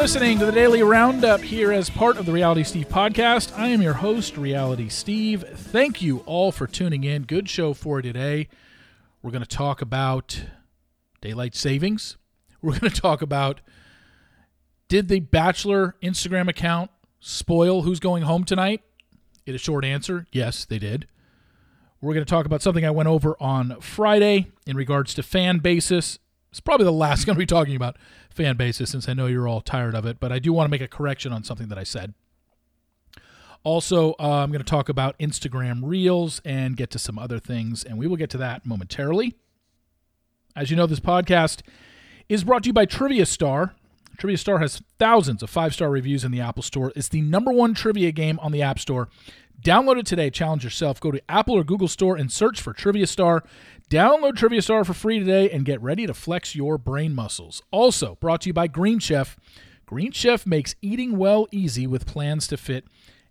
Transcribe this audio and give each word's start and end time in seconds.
Listening 0.00 0.38
to 0.38 0.46
the 0.46 0.52
Daily 0.52 0.82
Roundup 0.82 1.42
here 1.42 1.70
as 1.70 1.90
part 1.90 2.16
of 2.16 2.24
the 2.24 2.32
Reality 2.32 2.62
Steve 2.64 2.88
podcast. 2.88 3.56
I 3.58 3.68
am 3.68 3.82
your 3.82 3.92
host, 3.92 4.38
Reality 4.38 4.88
Steve. 4.88 5.44
Thank 5.46 6.00
you 6.00 6.20
all 6.20 6.52
for 6.52 6.66
tuning 6.66 7.04
in. 7.04 7.24
Good 7.24 7.50
show 7.50 7.74
for 7.74 8.00
today. 8.00 8.48
We're 9.20 9.30
going 9.30 9.44
to 9.44 9.56
talk 9.56 9.82
about 9.82 10.42
daylight 11.20 11.54
savings. 11.54 12.16
We're 12.62 12.78
going 12.78 12.90
to 12.90 12.98
talk 13.00 13.20
about 13.20 13.60
did 14.88 15.08
the 15.08 15.20
Bachelor 15.20 15.96
Instagram 16.02 16.48
account 16.48 16.90
spoil 17.20 17.82
who's 17.82 18.00
going 18.00 18.22
home 18.22 18.44
tonight? 18.44 18.80
In 19.44 19.54
a 19.54 19.58
short 19.58 19.84
answer, 19.84 20.26
yes, 20.32 20.64
they 20.64 20.78
did. 20.78 21.08
We're 22.00 22.14
going 22.14 22.24
to 22.24 22.30
talk 22.30 22.46
about 22.46 22.62
something 22.62 22.86
I 22.86 22.90
went 22.90 23.10
over 23.10 23.36
on 23.38 23.78
Friday 23.82 24.50
in 24.66 24.78
regards 24.78 25.12
to 25.12 25.22
FanBasis. 25.22 26.16
It's 26.50 26.60
probably 26.60 26.84
the 26.84 26.90
last 26.90 27.24
going 27.26 27.36
to 27.36 27.38
be 27.38 27.44
talking 27.44 27.76
about 27.76 27.98
FanBasis 28.40 28.88
since 28.88 29.08
I 29.08 29.12
know 29.12 29.26
you're 29.26 29.46
all 29.46 29.60
tired 29.60 29.94
of 29.94 30.06
it, 30.06 30.18
but 30.18 30.32
I 30.32 30.38
do 30.38 30.52
want 30.52 30.66
to 30.66 30.70
make 30.70 30.80
a 30.80 30.88
correction 30.88 31.32
on 31.32 31.44
something 31.44 31.68
that 31.68 31.78
I 31.78 31.84
said. 31.84 32.14
Also, 33.62 34.14
uh, 34.18 34.42
I'm 34.42 34.50
going 34.50 34.64
to 34.64 34.70
talk 34.70 34.88
about 34.88 35.18
Instagram 35.18 35.80
Reels 35.82 36.40
and 36.44 36.76
get 36.76 36.90
to 36.92 36.98
some 36.98 37.18
other 37.18 37.38
things, 37.38 37.84
and 37.84 37.98
we 37.98 38.06
will 38.06 38.16
get 38.16 38.30
to 38.30 38.38
that 38.38 38.64
momentarily. 38.64 39.34
As 40.56 40.70
you 40.70 40.76
know, 40.76 40.86
this 40.86 41.00
podcast 41.00 41.60
is 42.28 42.42
brought 42.42 42.62
to 42.62 42.68
you 42.68 42.72
by 42.72 42.86
Trivia 42.86 43.26
Star. 43.26 43.74
Trivia 44.16 44.38
Star 44.38 44.58
has 44.58 44.82
thousands 44.98 45.42
of 45.42 45.50
five 45.50 45.74
star 45.74 45.90
reviews 45.90 46.24
in 46.24 46.32
the 46.32 46.40
Apple 46.40 46.62
Store. 46.62 46.92
It's 46.96 47.08
the 47.08 47.20
number 47.20 47.52
one 47.52 47.74
trivia 47.74 48.12
game 48.12 48.38
on 48.40 48.52
the 48.52 48.62
App 48.62 48.78
Store. 48.78 49.08
Download 49.60 49.98
it 49.98 50.06
today. 50.06 50.30
Challenge 50.30 50.64
yourself. 50.64 51.00
Go 51.00 51.10
to 51.10 51.20
Apple 51.28 51.54
or 51.54 51.64
Google 51.64 51.88
Store 51.88 52.16
and 52.16 52.32
search 52.32 52.60
for 52.60 52.72
Trivia 52.72 53.06
Star. 53.06 53.44
Download 53.90 54.36
Trivia 54.36 54.62
Star 54.62 54.84
for 54.84 54.94
free 54.94 55.18
today 55.18 55.50
and 55.50 55.64
get 55.64 55.80
ready 55.82 56.06
to 56.06 56.14
flex 56.14 56.54
your 56.54 56.78
brain 56.78 57.14
muscles. 57.14 57.62
Also, 57.70 58.16
brought 58.20 58.42
to 58.42 58.48
you 58.48 58.52
by 58.52 58.68
Green 58.68 58.98
Chef. 58.98 59.36
Green 59.84 60.12
Chef 60.12 60.46
makes 60.46 60.76
eating 60.80 61.18
well 61.18 61.46
easy 61.50 61.86
with 61.86 62.06
plans 62.06 62.46
to 62.46 62.56
fit 62.56 62.84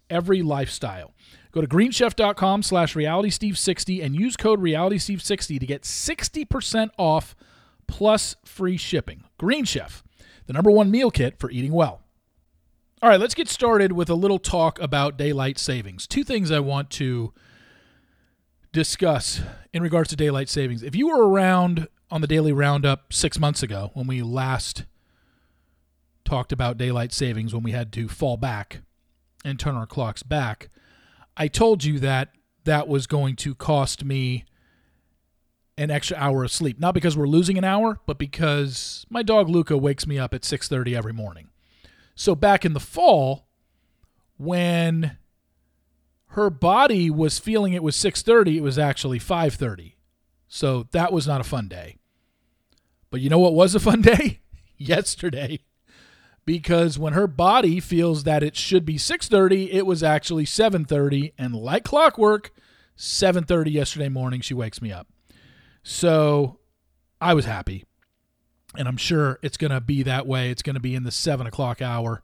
every 0.10 0.42
lifestyle. 0.42 1.14
Go 1.52 1.62
to 1.62 1.68
greenchef.com 1.68 2.62
slash 2.62 2.96
realitysteve60 2.96 4.04
and 4.04 4.16
use 4.16 4.38
code 4.38 4.60
realitysteve60 4.60 5.60
to 5.60 5.66
get 5.66 5.84
60% 5.84 6.90
off 6.98 7.36
plus 7.88 8.36
free 8.46 8.78
shipping. 8.78 9.24
Green 9.38 9.66
Chef, 9.66 10.04
the 10.46 10.54
number 10.54 10.70
one 10.70 10.92
meal 10.92 11.10
kit 11.10 11.40
for 11.40 11.50
eating 11.50 11.72
well. 11.72 12.02
All 13.02 13.10
right, 13.10 13.20
let's 13.20 13.34
get 13.34 13.48
started 13.48 13.94
with 13.94 14.10
a 14.10 14.14
little 14.14 14.40
talk 14.40 14.78
about 14.82 15.16
daylight 15.16 15.58
savings. 15.58 16.06
Two 16.06 16.26
things 16.26 16.52
I 16.52 16.60
want 16.60 16.90
to 16.92 17.34
discuss 18.74 19.40
in 19.72 19.82
regards 19.82 20.10
to 20.10 20.18
daylight 20.18 20.50
savings. 20.50 20.84
If 20.84 20.98
you 20.98 21.08
were 21.08 21.26
around 21.26 21.88
on 22.12 22.20
the 22.20 22.28
daily 22.28 22.52
roundup 22.52 23.14
six 23.14 23.40
months 23.40 23.64
ago 23.64 23.92
when 23.94 24.06
we 24.06 24.22
last 24.22 24.84
talked 26.26 26.52
about 26.52 26.78
daylight 26.78 27.14
savings, 27.14 27.54
when 27.54 27.64
we 27.64 27.72
had 27.72 27.94
to 27.94 28.10
fall 28.10 28.36
back 28.36 28.82
and 29.46 29.58
turn 29.58 29.78
our 29.78 29.88
clocks 29.88 30.22
back, 30.22 30.68
I 31.38 31.48
told 31.48 31.86
you 31.86 32.00
that 32.00 32.34
that 32.66 32.90
was 32.90 33.08
going 33.08 33.38
to 33.38 33.56
cost 33.56 34.04
me 34.04 34.44
an 35.78 35.90
extra 35.90 36.18
hour 36.18 36.44
of 36.44 36.52
sleep. 36.52 36.82
Not 36.82 36.96
because 36.96 37.16
we're 37.16 37.28
losing 37.28 37.58
an 37.58 37.64
hour, 37.64 38.02
but 38.06 38.18
because 38.18 39.06
my 39.10 39.24
dog 39.24 39.48
Luca 39.48 39.78
wakes 39.78 40.06
me 40.06 40.20
up 40.20 40.34
at 40.34 40.42
6:30 40.42 40.98
every 40.98 41.14
morning. 41.14 41.48
So 42.20 42.36
back 42.36 42.66
in 42.66 42.74
the 42.74 42.82
fall, 42.82 43.48
when 44.36 45.18
her 46.32 46.50
body 46.50 47.10
was 47.10 47.40
feeling 47.40 47.72
it 47.72 47.82
was 47.82 47.96
6:30, 47.96 48.58
it 48.58 48.62
was 48.62 48.78
actually 48.78 49.20
5:30. 49.20 49.96
So 50.50 50.84
that 50.92 51.14
was 51.14 51.26
not 51.26 51.40
a 51.40 51.46
fun 51.46 51.70
day. 51.70 51.96
But 53.10 53.22
you 53.22 53.30
know 53.30 53.40
what 53.40 53.54
was 53.54 53.74
a 53.74 53.80
fun 53.80 54.02
day? 54.14 54.42
Yesterday. 54.76 55.62
Because 56.44 57.00
when 57.00 57.14
her 57.14 57.26
body 57.26 57.80
feels 57.80 58.26
that 58.26 58.44
it 58.44 58.58
should 58.58 58.84
be 58.84 58.98
6:30, 58.98 59.70
it 59.72 59.86
was 59.86 60.04
actually 60.04 60.44
7:30 60.44 61.32
and 61.38 61.56
like 61.56 61.86
clockwork, 61.86 62.52
7:30 62.98 63.72
yesterday 63.72 64.10
morning 64.10 64.42
she 64.42 64.54
wakes 64.54 64.82
me 64.82 64.92
up. 64.92 65.08
So 65.84 66.60
I 67.22 67.34
was 67.34 67.46
happy 67.46 67.86
and 68.78 68.88
I'm 68.88 68.98
sure 68.98 69.40
it's 69.42 69.58
going 69.58 69.72
to 69.72 69.82
be 69.82 70.04
that 70.04 70.28
way. 70.28 70.50
It's 70.50 70.62
going 70.62 70.76
to 70.76 70.80
be 70.80 70.96
in 70.96 71.04
the 71.04 71.12
seven 71.12 71.48
o'clock 71.48 71.82
hour 71.82 72.24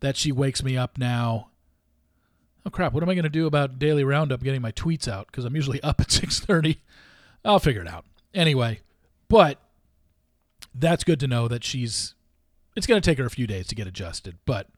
that 0.00 0.16
she 0.16 0.32
wakes 0.32 0.62
me 0.62 0.76
up 0.76 0.98
now. 0.98 1.50
Oh 2.64 2.70
crap! 2.70 2.92
What 2.92 3.02
am 3.02 3.08
I 3.08 3.14
going 3.14 3.24
to 3.24 3.30
do 3.30 3.46
about 3.46 3.78
daily 3.78 4.04
roundup 4.04 4.42
getting 4.42 4.62
my 4.62 4.72
tweets 4.72 5.08
out? 5.08 5.26
Because 5.26 5.44
I'm 5.44 5.56
usually 5.56 5.82
up 5.82 6.00
at 6.00 6.10
six 6.10 6.40
thirty. 6.40 6.82
I'll 7.44 7.60
figure 7.60 7.82
it 7.82 7.88
out 7.88 8.04
anyway. 8.34 8.80
But 9.28 9.60
that's 10.74 11.04
good 11.04 11.20
to 11.20 11.26
know 11.26 11.48
that 11.48 11.64
she's. 11.64 12.14
It's 12.76 12.86
going 12.86 13.00
to 13.00 13.10
take 13.10 13.18
her 13.18 13.26
a 13.26 13.30
few 13.30 13.46
days 13.46 13.66
to 13.68 13.74
get 13.74 13.86
adjusted. 13.86 14.38
But 14.46 14.68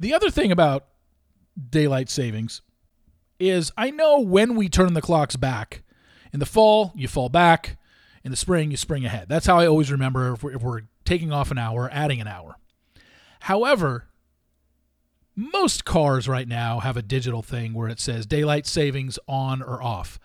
the 0.00 0.12
other 0.12 0.30
thing 0.30 0.50
about 0.50 0.86
daylight 1.70 2.10
savings 2.10 2.62
is 3.38 3.72
I 3.76 3.90
know 3.90 4.20
when 4.20 4.56
we 4.56 4.68
turn 4.68 4.94
the 4.94 5.02
clocks 5.02 5.36
back. 5.36 5.82
In 6.32 6.40
the 6.40 6.46
fall, 6.46 6.92
you 6.94 7.08
fall 7.08 7.28
back 7.28 7.78
in 8.26 8.32
the 8.32 8.36
spring, 8.36 8.72
you 8.72 8.76
spring 8.76 9.04
ahead. 9.06 9.28
That's 9.28 9.46
how 9.46 9.60
I 9.60 9.68
always 9.68 9.92
remember 9.92 10.32
if 10.32 10.42
we're, 10.42 10.56
if 10.56 10.60
we're 10.60 10.82
taking 11.04 11.32
off 11.32 11.52
an 11.52 11.58
hour, 11.58 11.88
adding 11.92 12.20
an 12.20 12.26
hour. 12.26 12.56
However, 13.38 14.08
most 15.36 15.84
cars 15.84 16.26
right 16.26 16.48
now 16.48 16.80
have 16.80 16.96
a 16.96 17.02
digital 17.02 17.40
thing 17.40 17.72
where 17.72 17.88
it 17.88 18.00
says 18.00 18.26
daylight 18.26 18.66
savings 18.66 19.16
on 19.28 19.62
or 19.62 19.80
off. 19.80 20.18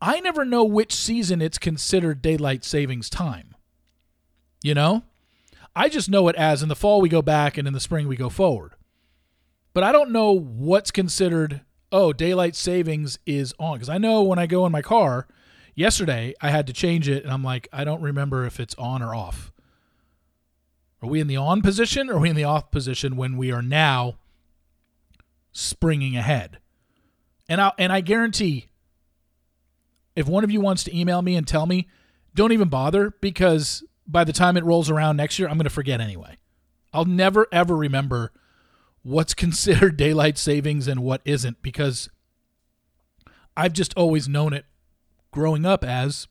I 0.00 0.18
never 0.20 0.46
know 0.46 0.64
which 0.64 0.94
season 0.94 1.42
it's 1.42 1.58
considered 1.58 2.22
daylight 2.22 2.64
savings 2.64 3.10
time. 3.10 3.54
You 4.62 4.72
know? 4.72 5.02
I 5.76 5.90
just 5.90 6.08
know 6.08 6.28
it 6.28 6.36
as 6.36 6.62
in 6.62 6.70
the 6.70 6.74
fall 6.74 7.02
we 7.02 7.10
go 7.10 7.20
back 7.20 7.58
and 7.58 7.68
in 7.68 7.74
the 7.74 7.80
spring 7.80 8.08
we 8.08 8.16
go 8.16 8.30
forward. 8.30 8.72
But 9.74 9.84
I 9.84 9.92
don't 9.92 10.10
know 10.10 10.32
what's 10.32 10.90
considered, 10.90 11.60
oh, 11.92 12.14
daylight 12.14 12.56
savings 12.56 13.18
is 13.26 13.52
on. 13.58 13.74
Because 13.74 13.90
I 13.90 13.98
know 13.98 14.22
when 14.22 14.38
I 14.38 14.46
go 14.46 14.64
in 14.64 14.72
my 14.72 14.80
car, 14.80 15.28
Yesterday, 15.74 16.34
I 16.40 16.50
had 16.50 16.66
to 16.66 16.72
change 16.72 17.08
it, 17.08 17.24
and 17.24 17.32
I'm 17.32 17.42
like, 17.42 17.68
I 17.72 17.84
don't 17.84 18.02
remember 18.02 18.44
if 18.44 18.60
it's 18.60 18.74
on 18.74 19.02
or 19.02 19.14
off. 19.14 19.52
Are 21.02 21.08
we 21.08 21.20
in 21.20 21.26
the 21.26 21.36
on 21.36 21.62
position 21.62 22.08
or 22.08 22.14
are 22.14 22.20
we 22.20 22.30
in 22.30 22.36
the 22.36 22.44
off 22.44 22.70
position 22.70 23.16
when 23.16 23.36
we 23.36 23.50
are 23.50 23.62
now 23.62 24.18
springing 25.50 26.16
ahead? 26.16 26.58
And 27.48 27.60
I 27.60 27.72
and 27.76 27.92
I 27.92 28.00
guarantee 28.00 28.68
if 30.14 30.28
one 30.28 30.44
of 30.44 30.50
you 30.50 30.60
wants 30.60 30.84
to 30.84 30.96
email 30.96 31.20
me 31.20 31.34
and 31.34 31.46
tell 31.46 31.66
me, 31.66 31.88
don't 32.34 32.52
even 32.52 32.68
bother 32.68 33.14
because 33.20 33.82
by 34.06 34.22
the 34.22 34.32
time 34.32 34.56
it 34.56 34.64
rolls 34.64 34.90
around 34.90 35.16
next 35.16 35.38
year, 35.38 35.48
I'm 35.48 35.56
going 35.56 35.64
to 35.64 35.70
forget 35.70 36.00
anyway. 36.00 36.38
I'll 36.92 37.04
never 37.04 37.48
ever 37.50 37.76
remember 37.76 38.30
what's 39.02 39.34
considered 39.34 39.96
daylight 39.96 40.38
savings 40.38 40.86
and 40.86 41.02
what 41.02 41.20
isn't 41.24 41.62
because 41.62 42.08
I've 43.56 43.72
just 43.72 43.92
always 43.96 44.28
known 44.28 44.52
it 44.52 44.66
growing 45.32 45.66
up 45.66 45.82
as 45.82 46.28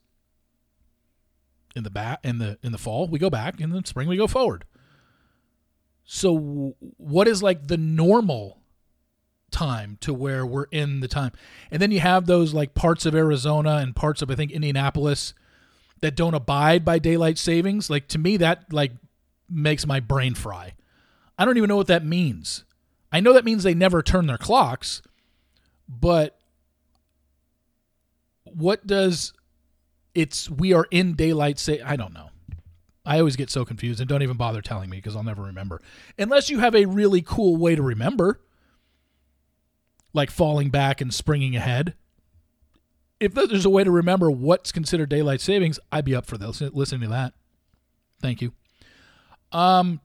in 1.76 1.84
the 1.84 1.90
back 1.90 2.20
in 2.24 2.38
the 2.38 2.58
in 2.64 2.72
the 2.72 2.78
fall 2.78 3.08
we 3.08 3.20
go 3.20 3.30
back 3.30 3.60
in 3.60 3.70
the 3.70 3.82
spring 3.86 4.08
we 4.08 4.18
go 4.18 4.28
forward. 4.28 4.64
So 6.06 6.76
what 6.98 7.28
is 7.28 7.44
like 7.44 7.68
the 7.68 7.78
normal 7.78 8.60
time 9.52 9.98
to 10.02 10.14
where 10.14 10.46
we're 10.46 10.68
in 10.72 11.02
the 11.02 11.08
time? 11.08 11.32
And 11.70 11.82
then 11.82 11.92
you 11.92 12.00
have 12.00 12.26
those 12.26 12.54
like 12.54 12.74
parts 12.74 13.06
of 13.06 13.16
arizona 13.16 13.78
and 13.78 13.96
parts 13.96 14.22
of 14.22 14.32
i 14.32 14.36
think 14.36 14.52
indianapolis 14.52 15.34
that 16.02 16.16
don't 16.16 16.34
abide 16.34 16.84
by 16.84 17.00
daylight 17.00 17.38
savings? 17.38 17.90
Like 17.90 18.08
to 18.10 18.18
me 18.18 18.38
that 18.38 18.72
like 18.72 18.94
makes 19.50 19.86
my 19.86 20.00
brain 20.00 20.36
fry. 20.36 20.74
I 21.38 21.46
don't 21.46 21.58
even 21.58 21.68
know 21.68 21.78
what 21.78 21.88
that 21.88 22.06
means. 22.06 22.64
I 23.12 23.20
know 23.20 23.34
that 23.34 23.46
means 23.46 23.64
they 23.64 23.74
never 23.74 24.02
turn 24.02 24.28
their 24.28 24.38
clocks 24.38 25.02
but 26.00 26.40
what 28.56 28.86
does 28.86 29.34
it's 30.14 30.50
we 30.50 30.74
are 30.74 30.88
in 30.92 31.14
daylight 31.14 31.60
say 31.60 31.82
I 31.82 31.96
don't 31.96 32.14
know. 32.14 32.30
I 33.06 33.18
always 33.18 33.36
get 33.36 33.50
so 33.50 33.66
confused 33.66 34.00
and 34.00 34.08
don't 34.08 34.22
even 34.22 34.38
bother 34.38 34.62
telling 34.62 34.90
me 34.90 34.98
because 34.98 35.16
I'll 35.16 35.24
never 35.24 35.42
remember. 35.42 35.82
Unless 36.20 36.50
you 36.50 36.60
have 36.60 36.76
a 36.76 36.86
really 36.86 37.22
cool 37.22 37.58
way 37.58 37.76
to 37.76 37.82
remember, 37.82 38.42
like 40.14 40.30
falling 40.30 40.70
back 40.70 41.02
and 41.02 41.14
springing 41.14 41.56
ahead. 41.56 41.96
If 43.20 43.34
there's 43.34 43.66
a 43.66 43.70
way 43.70 43.84
to 43.84 43.92
remember 43.92 44.30
what's 44.30 44.72
considered 44.72 45.10
daylight 45.10 45.42
savings, 45.42 45.80
I'd 45.92 46.06
be 46.06 46.16
up 46.16 46.26
for 46.26 46.38
this, 46.38 46.62
listening 46.62 47.02
to 47.02 47.08
that. 47.10 47.34
Thank 48.20 48.42
you. 48.42 48.54
Um, 49.52 50.00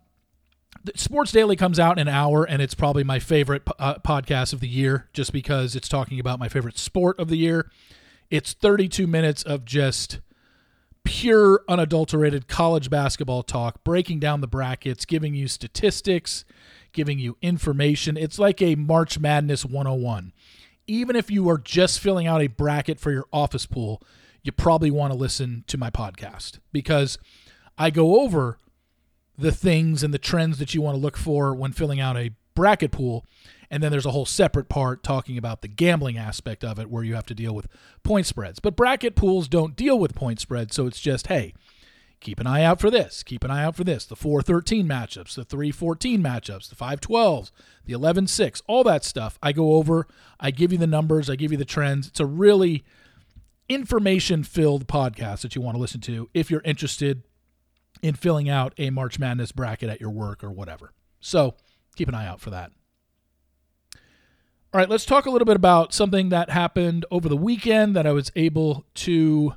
Sports 0.94 1.32
Daily 1.32 1.56
comes 1.56 1.78
out 1.78 1.98
in 1.98 2.08
an 2.08 2.14
hour, 2.14 2.44
and 2.44 2.60
it's 2.60 2.74
probably 2.74 3.04
my 3.04 3.18
favorite 3.18 3.62
uh, 3.78 3.94
podcast 3.96 4.52
of 4.52 4.60
the 4.60 4.68
year, 4.68 5.08
just 5.12 5.32
because 5.32 5.74
it's 5.74 5.88
talking 5.88 6.20
about 6.20 6.38
my 6.38 6.48
favorite 6.48 6.78
sport 6.78 7.18
of 7.18 7.28
the 7.28 7.36
year. 7.36 7.70
It's 8.30 8.52
32 8.52 9.06
minutes 9.06 9.42
of 9.42 9.64
just 9.64 10.20
pure, 11.04 11.62
unadulterated 11.68 12.48
college 12.48 12.90
basketball 12.90 13.42
talk, 13.42 13.84
breaking 13.84 14.18
down 14.18 14.40
the 14.40 14.46
brackets, 14.46 15.04
giving 15.04 15.34
you 15.34 15.48
statistics, 15.48 16.44
giving 16.92 17.18
you 17.18 17.36
information. 17.40 18.16
It's 18.16 18.38
like 18.38 18.60
a 18.60 18.74
March 18.74 19.18
Madness 19.18 19.64
101. 19.64 20.32
Even 20.88 21.16
if 21.16 21.30
you 21.30 21.48
are 21.48 21.58
just 21.58 22.00
filling 22.00 22.26
out 22.26 22.42
a 22.42 22.48
bracket 22.48 22.98
for 22.98 23.12
your 23.12 23.26
office 23.32 23.66
pool, 23.66 24.02
you 24.42 24.52
probably 24.52 24.90
want 24.90 25.12
to 25.12 25.18
listen 25.18 25.64
to 25.66 25.78
my 25.78 25.90
podcast 25.90 26.58
because 26.72 27.18
I 27.78 27.90
go 27.90 28.20
over 28.20 28.58
the 29.38 29.52
things 29.52 30.02
and 30.02 30.14
the 30.14 30.18
trends 30.18 30.58
that 30.58 30.74
you 30.74 30.82
want 30.82 30.96
to 30.96 31.00
look 31.00 31.16
for 31.16 31.54
when 31.54 31.72
filling 31.72 32.00
out 32.00 32.16
a 32.16 32.30
bracket 32.54 32.92
pool. 32.92 33.24
And 33.70 33.82
then 33.82 33.90
there's 33.90 34.06
a 34.06 34.10
whole 34.12 34.26
separate 34.26 34.68
part 34.68 35.02
talking 35.02 35.36
about 35.36 35.62
the 35.62 35.68
gambling 35.68 36.16
aspect 36.16 36.64
of 36.64 36.78
it 36.78 36.90
where 36.90 37.02
you 37.02 37.14
have 37.14 37.26
to 37.26 37.34
deal 37.34 37.54
with 37.54 37.66
point 38.02 38.26
spreads. 38.26 38.60
But 38.60 38.76
bracket 38.76 39.16
pools 39.16 39.48
don't 39.48 39.76
deal 39.76 39.98
with 39.98 40.14
point 40.14 40.40
spreads. 40.40 40.74
So 40.74 40.86
it's 40.86 41.00
just, 41.00 41.26
hey, 41.26 41.52
keep 42.20 42.40
an 42.40 42.46
eye 42.46 42.62
out 42.62 42.80
for 42.80 42.90
this. 42.90 43.22
Keep 43.22 43.44
an 43.44 43.50
eye 43.50 43.64
out 43.64 43.76
for 43.76 43.84
this. 43.84 44.06
The 44.06 44.16
413 44.16 44.88
matchups, 44.88 45.34
the 45.34 45.44
314 45.44 46.22
matchups, 46.22 46.68
the 46.68 46.76
512s, 46.76 47.50
the 47.84 47.92
11-6, 47.92 48.62
all 48.66 48.84
that 48.84 49.04
stuff. 49.04 49.38
I 49.42 49.52
go 49.52 49.74
over, 49.74 50.06
I 50.40 50.50
give 50.50 50.72
you 50.72 50.78
the 50.78 50.86
numbers, 50.86 51.28
I 51.28 51.36
give 51.36 51.52
you 51.52 51.58
the 51.58 51.64
trends. 51.64 52.08
It's 52.08 52.20
a 52.20 52.26
really 52.26 52.84
information 53.68 54.44
filled 54.44 54.86
podcast 54.86 55.40
that 55.40 55.56
you 55.56 55.60
want 55.60 55.74
to 55.74 55.80
listen 55.80 56.00
to 56.00 56.28
if 56.32 56.50
you're 56.50 56.62
interested 56.64 57.22
in 58.02 58.14
filling 58.14 58.48
out 58.48 58.74
a 58.78 58.90
March 58.90 59.18
Madness 59.18 59.52
bracket 59.52 59.90
at 59.90 60.00
your 60.00 60.10
work 60.10 60.44
or 60.44 60.50
whatever. 60.50 60.92
So 61.20 61.54
keep 61.96 62.08
an 62.08 62.14
eye 62.14 62.26
out 62.26 62.40
for 62.40 62.50
that. 62.50 62.70
All 64.76 64.80
right, 64.80 64.90
let's 64.90 65.06
talk 65.06 65.24
a 65.24 65.30
little 65.30 65.46
bit 65.46 65.56
about 65.56 65.94
something 65.94 66.28
that 66.28 66.50
happened 66.50 67.06
over 67.10 67.30
the 67.30 67.36
weekend 67.36 67.96
that 67.96 68.06
I 68.06 68.12
was 68.12 68.30
able 68.36 68.84
to 68.96 69.54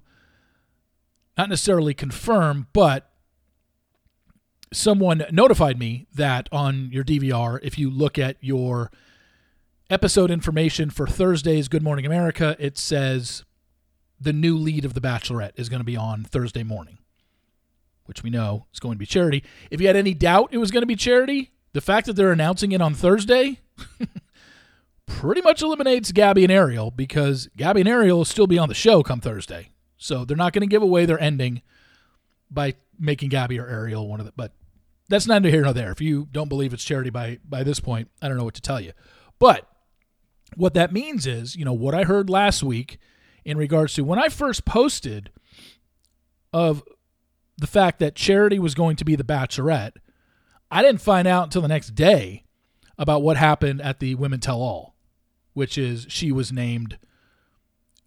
not 1.38 1.50
necessarily 1.50 1.94
confirm, 1.94 2.68
but 2.72 3.12
someone 4.72 5.26
notified 5.30 5.78
me 5.78 6.08
that 6.16 6.48
on 6.54 6.90
your 6.94 7.04
DVR, 7.04 7.60
if 7.62 7.78
you 7.78 7.90
look 7.90 8.18
at 8.18 8.38
your 8.40 8.92
episode 9.90 10.32
information 10.32 10.90
for 10.90 11.06
Thursday's 11.06 11.68
Good 11.68 11.84
Morning 11.84 12.06
America, 12.06 12.56
it 12.58 12.78
says 12.78 13.44
the 14.22 14.32
new 14.32 14.58
lead 14.58 14.86
of 14.86 14.94
The 14.94 15.02
Bachelorette 15.02 15.52
is 15.58 15.68
going 15.68 15.82
to 15.82 15.84
be 15.84 15.98
on 15.98 16.24
Thursday 16.24 16.64
morning, 16.64 16.98
which 18.06 18.24
we 18.24 18.30
know 18.30 18.68
is 18.74 18.80
going 18.80 18.94
to 18.94 19.00
be 19.00 19.06
Charity. 19.06 19.44
If 19.70 19.82
you 19.82 19.88
had 19.88 19.98
any 19.98 20.14
doubt 20.14 20.54
it 20.54 20.60
was 20.60 20.72
going 20.72 20.84
to 20.84 20.88
be 20.88 20.96
Charity, 20.96 21.52
the 21.74 21.82
fact 21.82 22.08
that 22.08 22.14
they're 22.14 22.32
announcing 22.32 22.72
it 22.72 22.82
on 22.82 22.94
Thursday 22.94 23.60
pretty 25.10 25.42
much 25.42 25.62
eliminates 25.62 26.12
Gabi 26.12 26.44
and 26.44 26.52
Ariel 26.52 26.92
because 26.92 27.50
Gabi 27.58 27.82
and 27.82 27.90
Ariel 27.90 28.20
will 28.20 28.26
still 28.26 28.48
be 28.48 28.58
on 28.58 28.70
the 28.70 28.76
show 28.76 29.04
come 29.04 29.20
Thursday. 29.20 29.72
So 29.98 30.24
they're 30.24 30.38
not 30.38 30.54
going 30.54 30.62
to 30.62 30.68
give 30.68 30.82
away 30.82 31.06
their 31.06 31.20
ending 31.20 31.62
by 32.50 32.76
making 32.98 33.30
Gabi 33.30 33.62
or 33.62 33.68
Ariel 33.68 34.08
one 34.08 34.22
of 34.22 34.26
the. 34.26 34.32
But 34.32 34.54
that's 35.10 35.28
neither 35.28 35.50
here 35.50 35.64
nor 35.64 35.74
there. 35.74 35.92
If 35.92 36.00
you 36.00 36.28
don't 36.32 36.48
believe 36.48 36.74
it's 36.74 36.84
Charity 36.84 37.10
by 37.10 37.40
by 37.48 37.64
this 37.64 37.80
point, 37.80 38.10
I 38.22 38.30
don't 38.30 38.38
know 38.38 38.46
what 38.46 38.54
to 38.54 38.62
tell 38.62 38.80
you. 38.80 38.94
But 39.40 39.68
what 40.56 40.74
that 40.76 40.94
means 40.94 41.28
is, 41.28 41.56
you 41.56 41.66
know, 41.66 41.74
what 41.74 41.94
I 41.94 42.04
heard 42.04 42.30
last 42.30 42.64
week 42.64 42.98
in 43.44 43.58
regards 43.58 43.96
to 43.96 44.04
when 44.04 44.20
I 44.20 44.30
first 44.30 44.64
posted 44.64 45.32
of 46.54 46.84
the 47.58 47.68
fact 47.68 48.00
that 48.00 48.16
Charity 48.16 48.60
was 48.60 48.74
going 48.74 48.96
to 48.96 49.06
be 49.06 49.16
the 49.16 49.24
Bachelorette, 49.24 49.98
I 50.72 50.82
didn't 50.82 51.02
find 51.02 51.28
out 51.28 51.46
until 51.46 51.62
the 51.62 51.68
next 51.68 51.90
day 51.90 52.46
about 52.98 53.22
what 53.22 53.38
happened 53.38 53.82
at 53.82 54.00
the 54.00 54.16
Women 54.16 54.40
Tell 54.40 54.62
All 54.62 54.96
which 55.54 55.78
is 55.78 56.06
she 56.10 56.32
was 56.32 56.52
named. 56.52 56.98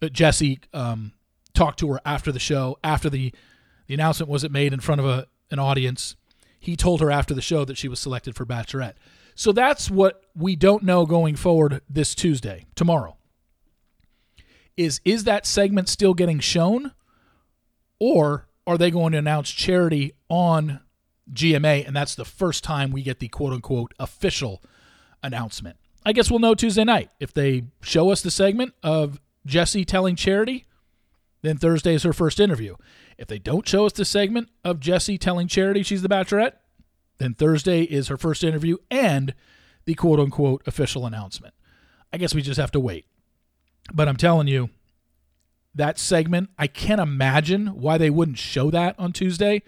Uh, 0.01 0.09
Jesse 0.09 0.59
um, 0.73 1.13
talked 1.53 1.79
to 1.79 1.91
her 1.91 2.01
after 2.05 2.31
the 2.31 2.39
show, 2.39 2.77
after 2.83 3.09
the 3.09 3.33
the 3.87 3.93
announcement 3.93 4.29
wasn't 4.29 4.53
made 4.53 4.73
in 4.73 4.79
front 4.79 5.01
of 5.01 5.05
a 5.05 5.27
an 5.51 5.59
audience. 5.59 6.15
He 6.59 6.75
told 6.75 7.01
her 7.01 7.11
after 7.11 7.33
the 7.33 7.41
show 7.41 7.65
that 7.65 7.77
she 7.77 7.89
was 7.89 7.99
selected 7.99 8.35
for 8.35 8.45
Bachelorette. 8.45 8.93
So 9.35 9.51
that's 9.51 9.91
what 9.91 10.23
we 10.35 10.55
don't 10.55 10.83
know 10.83 11.05
going 11.05 11.35
forward 11.35 11.81
this 11.89 12.15
Tuesday, 12.15 12.65
tomorrow. 12.75 13.17
Is 14.77 15.01
is 15.05 15.25
that 15.25 15.45
segment 15.45 15.89
still 15.89 16.13
getting 16.13 16.39
shown, 16.39 16.93
or 17.99 18.47
are 18.65 18.77
they 18.77 18.91
going 18.91 19.11
to 19.11 19.17
announce 19.17 19.51
Charity 19.51 20.13
on 20.29 20.79
GMA, 21.31 21.85
and 21.85 21.95
that's 21.95 22.15
the 22.15 22.25
first 22.25 22.63
time 22.63 22.91
we 22.91 23.03
get 23.03 23.19
the 23.19 23.27
quote 23.27 23.53
unquote 23.53 23.93
official 23.99 24.63
announcement? 25.21 25.77
I 26.05 26.13
guess 26.13 26.29
we'll 26.29 26.39
know 26.39 26.55
Tuesday 26.55 26.83
night. 26.83 27.09
If 27.19 27.33
they 27.33 27.63
show 27.81 28.11
us 28.11 28.21
the 28.21 28.31
segment 28.31 28.73
of 28.83 29.21
Jesse 29.45 29.85
telling 29.85 30.15
Charity, 30.15 30.65
then 31.41 31.57
Thursday 31.57 31.93
is 31.93 32.03
her 32.03 32.13
first 32.13 32.39
interview. 32.39 32.75
If 33.17 33.27
they 33.27 33.39
don't 33.39 33.67
show 33.67 33.85
us 33.85 33.93
the 33.93 34.05
segment 34.05 34.49
of 34.63 34.79
Jesse 34.79 35.17
telling 35.17 35.47
Charity 35.47 35.83
she's 35.83 36.01
the 36.01 36.09
Bachelorette, 36.09 36.53
then 37.19 37.33
Thursday 37.33 37.83
is 37.83 38.07
her 38.07 38.17
first 38.17 38.43
interview 38.43 38.77
and 38.89 39.33
the 39.85 39.93
quote 39.93 40.19
unquote 40.19 40.63
official 40.65 41.05
announcement. 41.05 41.53
I 42.11 42.17
guess 42.17 42.35
we 42.35 42.41
just 42.41 42.59
have 42.59 42.71
to 42.71 42.79
wait. 42.79 43.05
But 43.93 44.07
I'm 44.07 44.17
telling 44.17 44.47
you, 44.47 44.69
that 45.75 45.97
segment, 45.97 46.49
I 46.57 46.67
can't 46.67 47.01
imagine 47.01 47.67
why 47.67 47.97
they 47.97 48.09
wouldn't 48.09 48.37
show 48.37 48.69
that 48.71 48.97
on 48.99 49.11
Tuesday 49.11 49.63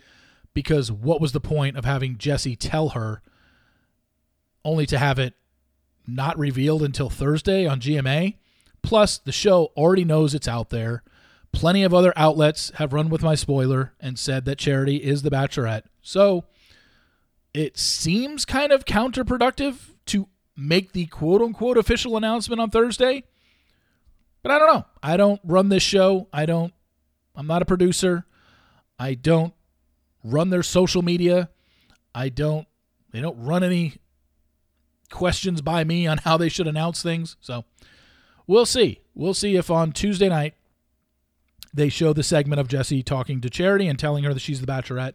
because 0.53 0.91
what 0.91 1.19
was 1.19 1.31
the 1.31 1.39
point 1.39 1.77
of 1.77 1.85
having 1.85 2.17
Jesse 2.17 2.55
tell 2.55 2.89
her 2.89 3.21
only 4.63 4.85
to 4.85 4.97
have 4.97 5.19
it 5.19 5.33
not 6.07 6.37
revealed 6.37 6.83
until 6.83 7.09
Thursday 7.09 7.65
on 7.65 7.79
GMA. 7.79 8.35
Plus, 8.81 9.17
the 9.17 9.31
show 9.31 9.71
already 9.75 10.05
knows 10.05 10.33
it's 10.33 10.47
out 10.47 10.69
there. 10.69 11.03
Plenty 11.51 11.83
of 11.83 11.93
other 11.93 12.13
outlets 12.15 12.71
have 12.75 12.93
run 12.93 13.09
with 13.09 13.23
my 13.23 13.35
spoiler 13.35 13.93
and 13.99 14.19
said 14.19 14.45
that 14.45 14.57
Charity 14.57 14.97
is 14.97 15.21
the 15.21 15.31
Bachelorette. 15.31 15.83
So 16.01 16.45
it 17.53 17.77
seems 17.77 18.45
kind 18.45 18.71
of 18.71 18.85
counterproductive 18.85 19.75
to 20.07 20.27
make 20.57 20.91
the 20.91 21.05
quote 21.07 21.41
unquote 21.41 21.77
official 21.77 22.17
announcement 22.17 22.59
on 22.61 22.69
Thursday. 22.69 23.23
But 24.43 24.51
I 24.51 24.59
don't 24.59 24.73
know. 24.73 24.85
I 25.01 25.17
don't 25.17 25.41
run 25.43 25.69
this 25.69 25.81
show. 25.81 26.27
I 26.31 26.45
don't, 26.45 26.73
I'm 27.35 27.47
not 27.47 27.61
a 27.61 27.65
producer. 27.65 28.25
I 28.99 29.15
don't 29.15 29.53
run 30.23 30.49
their 30.49 30.63
social 30.63 31.01
media. 31.01 31.49
I 32.13 32.29
don't, 32.29 32.67
they 33.11 33.21
don't 33.21 33.41
run 33.43 33.63
any 33.63 33.95
questions 35.11 35.61
by 35.61 35.83
me 35.83 36.07
on 36.07 36.19
how 36.19 36.37
they 36.37 36.49
should 36.49 36.67
announce 36.67 37.01
things. 37.01 37.37
So 37.41 37.65
we'll 38.47 38.65
see. 38.65 39.01
We'll 39.13 39.33
see 39.33 39.55
if 39.55 39.69
on 39.69 39.91
Tuesday 39.91 40.29
night 40.29 40.55
they 41.73 41.89
show 41.89 42.13
the 42.13 42.23
segment 42.23 42.59
of 42.59 42.67
Jesse 42.67 43.03
talking 43.03 43.41
to 43.41 43.49
Charity 43.49 43.87
and 43.87 43.99
telling 43.99 44.23
her 44.23 44.33
that 44.33 44.39
she's 44.39 44.61
the 44.61 44.67
Bachelorette. 44.67 45.13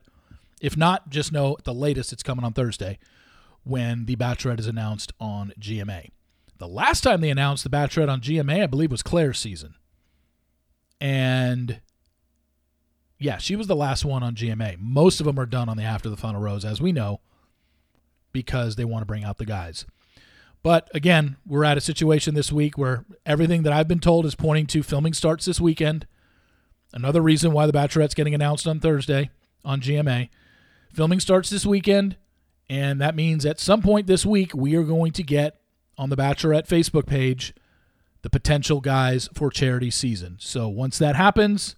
If 0.60 0.76
not, 0.76 1.08
just 1.08 1.32
know 1.32 1.56
at 1.58 1.64
the 1.64 1.74
latest 1.74 2.12
it's 2.12 2.22
coming 2.22 2.44
on 2.44 2.52
Thursday 2.52 2.98
when 3.64 4.04
the 4.06 4.16
Bachelorette 4.16 4.60
is 4.60 4.66
announced 4.66 5.12
on 5.18 5.52
GMA. 5.58 6.10
The 6.58 6.68
last 6.68 7.00
time 7.00 7.22
they 7.22 7.30
announced 7.30 7.64
the 7.64 7.70
Bachelorette 7.70 8.10
on 8.10 8.20
GMA, 8.20 8.62
I 8.62 8.66
believe, 8.66 8.90
was 8.90 9.02
Clare's 9.02 9.38
season. 9.38 9.74
And 11.00 11.80
yeah, 13.18 13.38
she 13.38 13.56
was 13.56 13.66
the 13.66 13.76
last 13.76 14.04
one 14.04 14.22
on 14.22 14.34
GMA. 14.34 14.78
Most 14.78 15.20
of 15.20 15.26
them 15.26 15.38
are 15.38 15.46
done 15.46 15.70
on 15.70 15.78
the 15.78 15.82
After 15.82 16.10
the 16.10 16.16
Final 16.16 16.40
Rose, 16.40 16.64
as 16.64 16.80
we 16.80 16.92
know 16.92 17.20
because 18.32 18.76
they 18.76 18.84
want 18.84 19.02
to 19.02 19.06
bring 19.06 19.24
out 19.24 19.38
the 19.38 19.44
guys. 19.44 19.84
But 20.62 20.90
again, 20.94 21.36
we're 21.46 21.64
at 21.64 21.78
a 21.78 21.80
situation 21.80 22.34
this 22.34 22.52
week 22.52 22.76
where 22.76 23.04
everything 23.24 23.62
that 23.62 23.72
I've 23.72 23.88
been 23.88 24.00
told 24.00 24.26
is 24.26 24.34
pointing 24.34 24.66
to 24.68 24.82
filming 24.82 25.14
starts 25.14 25.46
this 25.46 25.60
weekend. 25.60 26.06
Another 26.92 27.22
reason 27.22 27.52
why 27.52 27.66
The 27.66 27.72
Bachelorette's 27.72 28.14
getting 28.14 28.34
announced 28.34 28.66
on 28.66 28.80
Thursday 28.80 29.30
on 29.64 29.80
GMA. 29.80 30.28
Filming 30.92 31.20
starts 31.20 31.48
this 31.50 31.64
weekend, 31.64 32.16
and 32.68 33.00
that 33.00 33.14
means 33.14 33.46
at 33.46 33.60
some 33.60 33.80
point 33.80 34.06
this 34.06 34.26
week 34.26 34.54
we 34.54 34.74
are 34.74 34.82
going 34.82 35.12
to 35.12 35.22
get 35.22 35.60
on 35.96 36.10
the 36.10 36.16
Bachelorette 36.16 36.66
Facebook 36.66 37.06
page 37.06 37.54
the 38.22 38.30
potential 38.30 38.80
guys 38.80 39.28
for 39.34 39.50
Charity 39.50 39.90
season. 39.90 40.36
So 40.40 40.68
once 40.68 40.98
that 40.98 41.16
happens, 41.16 41.76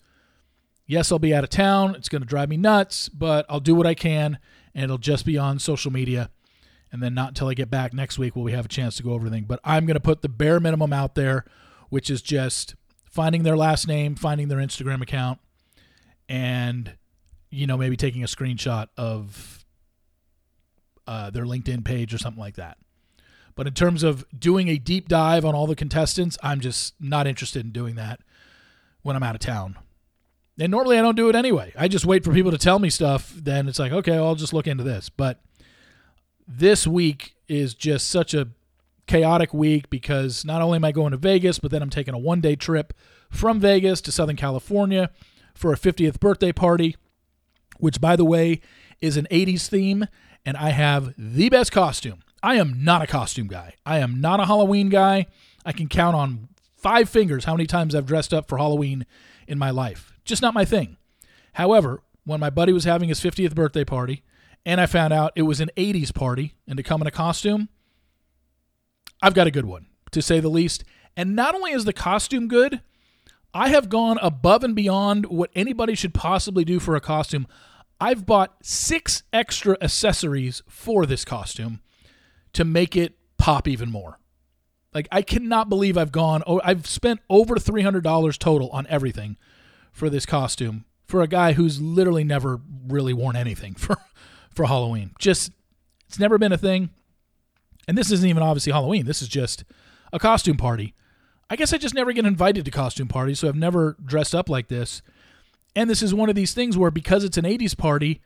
yes, 0.87 1.13
I'll 1.13 1.21
be 1.21 1.35
out 1.35 1.45
of 1.45 1.51
town. 1.51 1.95
It's 1.95 2.09
going 2.09 2.23
to 2.23 2.29
drive 2.29 2.49
me 2.49 2.57
nuts, 2.57 3.09
but 3.09 3.47
I'll 3.49 3.61
do 3.61 3.77
what 3.77 3.87
I 3.87 3.95
can, 3.95 4.39
and 4.75 4.85
it'll 4.85 4.99
just 4.99 5.25
be 5.25 5.39
on 5.39 5.59
social 5.59 5.93
media 5.93 6.31
and 6.93 7.03
then 7.03 7.15
not 7.15 7.29
until 7.29 7.49
I 7.49 7.55
get 7.55 7.71
back 7.71 7.95
next 7.95 8.19
week 8.19 8.37
will 8.37 8.43
we 8.43 8.53
have 8.53 8.67
a 8.67 8.69
chance 8.69 8.97
to 8.99 9.03
go 9.03 9.13
over 9.13 9.27
everything. 9.27 9.45
But 9.45 9.61
I'm 9.65 9.87
going 9.87 9.95
to 9.95 10.01
put 10.01 10.21
the 10.21 10.29
bare 10.29 10.61
minimum 10.61 10.93
out 10.93 11.15
there, 11.15 11.45
which 11.89 12.11
is 12.11 12.21
just 12.21 12.75
finding 13.07 13.43
their 13.43 13.57
last 13.57 13.89
name, 13.89 14.15
finding 14.15 14.49
their 14.49 14.59
Instagram 14.59 15.03
account, 15.03 15.41
and 16.29 16.95
you 17.51 17.67
know 17.67 17.77
maybe 17.77 17.97
taking 17.97 18.23
a 18.23 18.27
screenshot 18.27 18.89
of 18.97 19.65
uh, 21.07 21.31
their 21.31 21.45
LinkedIn 21.45 21.85
page 21.85 22.13
or 22.13 22.19
something 22.19 22.41
like 22.41 22.57
that. 22.57 22.77
But 23.55 23.67
in 23.67 23.75
terms 23.75 24.03
of 24.03 24.25
doing 24.39 24.69
a 24.69 24.79
deep 24.79 25.09
dive 25.09 25.45
on 25.45 25.55
all 25.55 25.67
the 25.67 25.77
contestants, 25.77 26.39
I'm 26.43 26.61
just 26.61 26.95
not 27.01 27.27
interested 27.27 27.65
in 27.65 27.73
doing 27.73 27.97
that 27.97 28.21
when 29.03 29.17
I'm 29.17 29.23
out 29.23 29.35
of 29.35 29.41
town. 29.41 29.77
And 30.59 30.71
normally 30.71 30.99
I 30.99 31.03
don't 31.03 31.17
do 31.17 31.29
it 31.29 31.35
anyway. 31.35 31.73
I 31.77 31.89
just 31.89 32.05
wait 32.05 32.25
for 32.25 32.33
people 32.33 32.51
to 32.51 32.59
tell 32.59 32.79
me 32.79 32.91
stuff. 32.91 33.33
Then 33.37 33.69
it's 33.69 33.79
like, 33.79 33.93
okay, 33.93 34.17
I'll 34.17 34.35
just 34.35 34.53
look 34.53 34.67
into 34.67 34.85
this. 34.85 35.09
But 35.09 35.41
this 36.47 36.87
week 36.87 37.35
is 37.49 37.75
just 37.75 38.09
such 38.09 38.35
a 38.35 38.49
chaotic 39.07 39.53
week 39.53 39.91
because 39.91 40.45
not 40.45 40.63
only 40.63 40.77
am 40.77 40.85
I 40.85 40.93
going 40.93 41.11
to 41.13 41.17
Vegas, 41.17 41.59
but 41.59 41.71
then 41.71 41.83
I'm 41.83 41.91
taking 41.91 42.15
a 42.15 42.19
one 42.19 42.41
day 42.41 42.57
trip 42.57 42.93
from 43.31 43.61
Vegas 43.61 44.01
to 44.03 44.13
Southern 44.13 44.37
California 44.37 45.11
for 45.55 45.73
a 45.73 45.77
50th 45.77 46.21
birthday 46.21 46.53
party, 46.53 46.97
which, 47.79 48.01
by 48.01 48.17
the 48.17 48.25
way, 48.25 48.61
is 49.01 49.17
an 49.17 49.27
80s 49.31 49.69
theme. 49.69 50.07
And 50.45 50.57
I 50.57 50.71
have 50.71 51.15
the 51.17 51.49
best 51.49 51.73
costume. 51.73 52.21
I 52.43 52.57
am 52.57 52.83
not 52.85 53.03
a 53.03 53.07
costume 53.07 53.47
guy. 53.47 53.75
I 53.87 53.99
am 53.99 54.21
not 54.21 54.41
a 54.41 54.47
Halloween 54.47 54.89
guy. 54.89 55.27
I 55.65 55.73
can 55.73 55.89
count 55.89 56.17
on 56.17 56.49
five 56.77 57.09
fingers 57.09 57.45
how 57.45 57.55
many 57.55 57.67
times 57.67 57.95
I've 57.95 58.07
dressed 58.07 58.35
up 58.35 58.49
for 58.49 58.59
Halloween 58.59 59.07
in 59.47 59.59
my 59.59 59.71
life. 59.71 60.13
Just 60.25 60.43
not 60.43 60.55
my 60.55 60.65
thing. 60.65 60.97
However, 61.55 62.03
when 62.25 62.41
my 62.41 62.51
buddy 62.51 62.73
was 62.73 62.85
having 62.85 63.09
his 63.09 63.21
50th 63.21 63.55
birthday 63.55 63.85
party, 63.85 64.25
and 64.65 64.81
I 64.81 64.87
found 64.87 65.13
out 65.13 65.33
it 65.35 65.43
was 65.43 65.61
an 65.61 65.71
80s 65.77 66.15
party 66.15 66.55
and 66.67 66.77
to 66.77 66.83
come 66.83 67.01
in 67.01 67.07
a 67.07 67.13
costume, 67.13 67.69
I've 69.21 69.35
got 69.35 69.47
a 69.47 69.51
good 69.51 69.67
one, 69.67 69.87
to 70.13 70.23
say 70.23 70.41
the 70.41 70.49
least. 70.49 70.85
And 71.17 71.37
not 71.37 71.55
only 71.55 71.73
is 71.73 71.85
the 71.85 71.93
costume 71.93 72.49
good, 72.49 72.81
I 73.55 73.69
have 73.69 73.89
gone 73.89 74.19
above 74.23 74.65
and 74.65 74.75
beyond 74.75 75.27
what 75.27 75.51
anybody 75.55 75.95
should 75.95 76.15
possibly 76.15 76.65
do 76.65 76.81
for 76.81 76.97
a 76.97 77.01
costume. 77.01 77.47
I've 78.01 78.25
bought 78.27 78.57
six 78.63 79.23
extra 79.33 79.77
accessories 79.81 80.63
for 80.69 81.07
this 81.07 81.25
costume 81.25 81.81
to 82.55 82.65
make 82.65 82.97
it 82.97 83.17
pop 83.39 83.69
even 83.69 83.91
more. 83.91 84.19
Like 84.95 85.09
I 85.13 85.23
cannot 85.23 85.69
believe 85.69 85.97
I've 85.97 86.13
gone 86.13 86.43
oh, 86.47 86.61
I've 86.65 86.87
spent 86.87 87.21
over 87.31 87.57
$300 87.57 88.39
total 88.39 88.71
on 88.71 88.87
everything 88.89 89.37
for 89.93 90.11
this 90.11 90.27
costume 90.27 90.85
for 91.07 91.23
a 91.23 91.29
guy 91.29 91.53
who's 91.53 91.81
literally 91.81 92.25
never 92.25 92.61
really 92.89 93.13
worn 93.13 93.37
anything 93.37 93.75
for 93.79 93.97
for 94.55 94.67
Halloween. 94.67 95.13
Just 95.19 95.53
it's 96.09 96.19
never 96.19 96.39
been 96.39 96.53
a 96.53 96.59
thing. 96.59 96.91
And 97.89 97.99
this 97.99 98.11
isn't 98.11 98.29
even 98.29 98.43
obviously 98.43 98.73
Halloween. 98.73 99.07
This 99.07 99.23
is 99.23 99.29
just 99.29 99.65
a 100.13 100.19
costume 100.19 100.57
party. 100.57 100.95
I 101.51 101.57
guess 101.57 101.73
I 101.73 101.79
just 101.79 101.95
never 101.95 102.13
get 102.13 102.25
invited 102.25 102.65
to 102.65 102.71
costume 102.71 103.09
parties, 103.09 103.41
so 103.41 103.49
I've 103.49 103.57
never 103.57 103.97
dressed 104.05 104.35
up 104.35 104.49
like 104.49 104.69
this. 104.69 105.03
And 105.75 105.89
this 105.89 106.03
is 106.03 106.15
one 106.15 106.29
of 106.29 106.35
these 106.35 106.55
things 106.55 106.79
where 106.79 106.91
because 106.91 107.25
it's 107.25 107.37
an 107.37 107.45
80s 107.45 107.77
party, 107.77 108.21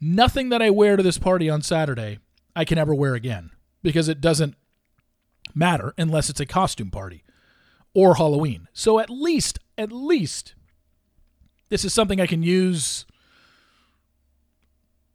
nothing 0.00 0.48
that 0.48 0.62
I 0.62 0.70
wear 0.70 0.96
to 0.96 1.02
this 1.02 1.18
party 1.18 1.50
on 1.50 1.62
Saturday 1.62 2.18
I 2.54 2.64
can 2.64 2.78
ever 2.78 2.94
wear 2.94 3.14
again 3.14 3.50
because 3.82 4.08
it 4.08 4.20
doesn't 4.20 4.54
matter 5.54 5.94
unless 5.98 6.30
it's 6.30 6.40
a 6.40 6.46
costume 6.46 6.90
party 6.90 7.24
or 7.94 8.16
Halloween. 8.16 8.68
So 8.72 8.98
at 8.98 9.10
least, 9.10 9.58
at 9.76 9.92
least, 9.92 10.54
this 11.68 11.84
is 11.84 11.94
something 11.94 12.20
I 12.20 12.26
can 12.26 12.42
use, 12.42 13.06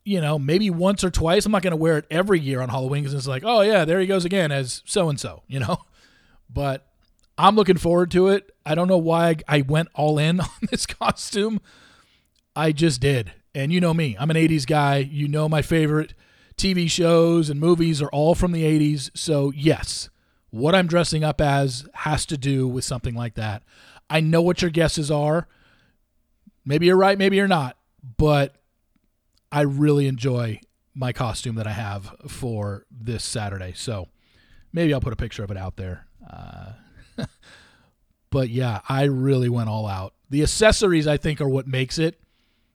you 0.04 0.22
know, 0.22 0.40
maybe 0.40 0.70
once 0.70 1.04
or 1.04 1.10
twice. 1.10 1.46
I'm 1.46 1.52
not 1.52 1.62
going 1.62 1.72
to 1.72 1.78
wear 1.78 1.98
it 1.98 2.06
every 2.10 2.40
year 2.40 2.62
on 2.62 2.70
Halloween 2.70 3.04
because 3.04 3.14
it's 3.14 3.28
like, 3.28 3.44
oh, 3.46 3.62
yeah, 3.62 3.86
there 3.86 4.00
he 4.00 4.08
goes 4.08 4.26
again 4.26 4.52
as 4.52 4.82
so 4.86 5.10
and 5.10 5.20
so, 5.20 5.44
you 5.48 5.60
know? 5.60 5.78
But 6.54 6.86
I'm 7.38 7.56
looking 7.56 7.78
forward 7.78 8.12
to 8.12 8.28
it. 8.28 8.52
I 8.66 8.76
don't 8.76 8.90
know 8.90 8.98
why 8.98 9.38
I 9.48 9.62
went 9.62 9.88
all 9.96 10.18
in 10.18 10.40
on 10.42 10.50
this 10.70 10.86
costume. 10.86 11.62
I 12.54 12.74
just 12.74 13.00
did. 13.00 13.32
And 13.56 13.72
you 13.72 13.80
know 13.80 13.94
me, 13.94 14.18
I'm 14.20 14.30
an 14.30 14.36
80s 14.36 14.68
guy. 14.68 14.98
You 14.98 15.30
know 15.30 15.48
my 15.48 15.62
favorite 15.62 16.14
TV 16.58 16.90
shows 16.90 17.50
and 17.50 17.58
movies 17.58 18.02
are 18.02 18.10
all 18.10 18.36
from 18.36 18.52
the 18.52 18.64
80s. 18.64 19.12
So, 19.16 19.54
yes, 19.56 20.10
what 20.50 20.76
I'm 20.76 20.88
dressing 20.88 21.24
up 21.24 21.42
as 21.42 21.88
has 21.94 22.26
to 22.28 22.38
do 22.38 22.68
with 22.68 22.84
something 22.84 23.16
like 23.16 23.36
that. 23.36 23.64
I 24.10 24.20
know 24.20 24.42
what 24.42 24.62
your 24.62 24.72
guesses 24.72 25.10
are. 25.10 25.48
Maybe 26.66 26.86
you're 26.86 26.98
right, 26.98 27.18
maybe 27.18 27.38
you're 27.38 27.48
not, 27.48 27.78
but 28.18 28.61
I 29.52 29.62
really 29.62 30.08
enjoy 30.08 30.60
my 30.94 31.14
costume 31.14 31.56
that 31.56 31.68
I 31.68 31.72
have 31.72 32.16
for 32.28 32.86
this 32.92 33.24
Saturday. 33.24 33.74
So 33.76 34.08
maybe 34.74 34.94
I'll 34.94 35.02
put 35.02 35.14
a 35.14 35.18
picture 35.18 35.44
of 35.44 35.52
it 35.52 35.58
out 35.58 35.78
there. 35.78 36.08
Uh, 36.30 36.74
but 38.30 38.50
yeah, 38.50 38.82
I 38.88 39.04
really 39.04 39.50
went 39.50 39.70
all 39.70 39.88
out. 39.88 40.14
The 40.30 40.44
accessories, 40.44 41.08
I 41.08 41.18
think, 41.18 41.42
are 41.42 41.50
what 41.50 41.68
makes 41.68 41.98
it 41.98 42.20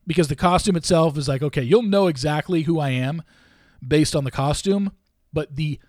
because 0.05 0.27
the 0.27 0.35
costume 0.35 0.75
itself 0.75 1.17
is 1.17 1.27
like, 1.27 1.41
okay, 1.41 1.63
you'll 1.63 1.83
know 1.83 2.07
exactly 2.07 2.63
who 2.63 2.79
I 2.79 2.89
am 2.89 3.23
based 3.85 4.15
on 4.15 4.23
the 4.23 4.31
costume, 4.31 4.91
but 5.33 5.55
the 5.55 5.79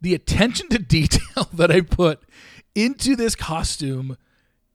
the 0.00 0.14
attention 0.14 0.68
to 0.70 0.78
detail 0.78 1.48
that 1.52 1.70
I 1.70 1.82
put 1.82 2.22
into 2.74 3.16
this 3.16 3.34
costume 3.34 4.16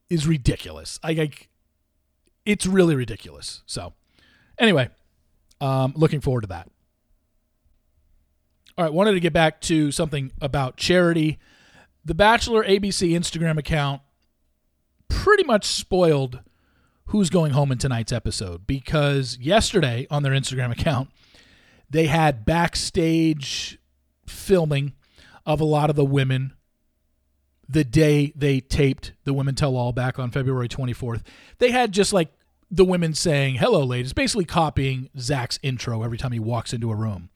is 0.09 0.27
ridiculous. 0.27 0.99
I 1.03 1.31
it's 2.45 2.67
really 2.67 2.95
ridiculous. 2.95 3.63
So, 3.65 3.93
anyway, 4.59 4.89
um, 5.61 5.93
looking 5.95 6.21
forward 6.21 6.41
to 6.41 6.47
that. 6.47 6.69
All 8.77 8.83
right, 8.83 8.93
wanted 8.93 9.13
to 9.13 9.19
get 9.19 9.33
back 9.33 9.61
to 9.61 9.91
something 9.91 10.31
about 10.41 10.75
Charity. 10.75 11.39
The 12.03 12.13
Bachelor 12.13 12.63
ABC 12.63 13.11
Instagram 13.11 13.57
account 13.57 14.01
pretty 15.07 15.43
much 15.43 15.65
spoiled 15.65 16.41
who's 17.05 17.29
going 17.29 17.51
home 17.51 17.71
in 17.71 17.77
tonight's 17.77 18.11
episode 18.11 18.67
because 18.67 19.37
yesterday 19.39 20.07
on 20.09 20.23
their 20.23 20.33
Instagram 20.33 20.71
account, 20.71 21.09
they 21.89 22.07
had 22.07 22.45
backstage 22.45 23.79
filming 24.27 24.93
of 25.45 25.61
a 25.61 25.65
lot 25.65 25.89
of 25.89 25.95
the 25.95 26.05
women 26.05 26.53
the 27.67 27.83
day 27.83 28.31
they 28.35 28.59
taped 28.59 29.13
the 29.23 29.33
Women 29.33 29.55
Tell 29.55 29.75
All 29.75 29.91
back 29.91 30.19
on 30.19 30.31
February 30.31 30.67
24th. 30.67 31.21
They 31.57 31.71
had 31.71 31.91
just 31.91 32.13
like 32.13 32.29
the 32.69 32.85
women 32.85 33.13
saying, 33.13 33.55
hello, 33.55 33.83
ladies, 33.83 34.13
basically 34.13 34.45
copying 34.45 35.09
Zach's 35.17 35.59
intro 35.61 36.03
every 36.03 36.17
time 36.17 36.31
he 36.31 36.39
walks 36.39 36.73
into 36.73 36.91
a 36.91 36.95
room, 36.95 37.29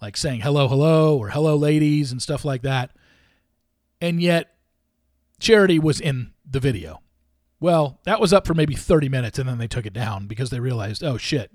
like 0.00 0.16
saying 0.16 0.40
hello, 0.40 0.68
hello, 0.68 1.16
or 1.18 1.30
hello, 1.30 1.56
ladies, 1.56 2.12
and 2.12 2.22
stuff 2.22 2.44
like 2.44 2.62
that. 2.62 2.90
And 4.00 4.22
yet, 4.22 4.54
Charity 5.38 5.78
was 5.78 6.00
in 6.00 6.32
the 6.48 6.60
video. 6.60 7.02
Well, 7.60 8.00
that 8.04 8.20
was 8.20 8.32
up 8.32 8.46
for 8.46 8.54
maybe 8.54 8.74
30 8.74 9.08
minutes, 9.08 9.38
and 9.38 9.48
then 9.48 9.58
they 9.58 9.66
took 9.66 9.84
it 9.84 9.92
down 9.92 10.26
because 10.26 10.50
they 10.50 10.60
realized, 10.60 11.04
oh, 11.04 11.18
shit. 11.18 11.50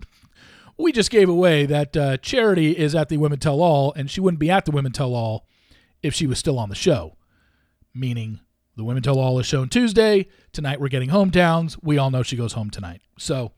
We 0.78 0.92
just 0.92 1.10
gave 1.10 1.30
away 1.30 1.66
that 1.66 1.98
uh, 1.98 2.18
Charity 2.18 2.78
is 2.78 2.94
at 2.94 3.10
the 3.10 3.18
Women 3.18 3.40
Tell 3.40 3.62
All, 3.62 3.94
and 3.94 4.12
she 4.12 4.22
wouldn't 4.22 4.40
be 4.40 4.52
at 4.52 4.66
the 4.66 4.72
Women 4.72 4.92
Tell 4.92 5.16
All 5.16 5.48
if 6.04 6.14
she 6.14 6.28
was 6.28 6.38
still 6.38 6.60
on 6.60 6.70
the 6.70 6.76
show. 6.76 7.16
Meaning, 7.94 8.42
the 8.76 8.84
Women 8.84 9.04
Tell 9.04 9.20
All 9.20 9.40
is 9.40 9.46
shown 9.46 9.70
Tuesday. 9.70 10.28
Tonight 10.52 10.80
we're 10.80 10.90
getting 10.90 11.10
hometowns. 11.10 11.78
We 11.82 11.98
all 11.98 12.12
know 12.12 12.24
she 12.24 12.36
goes 12.36 12.54
home 12.54 12.70
tonight. 12.70 13.02
So, 13.18 13.52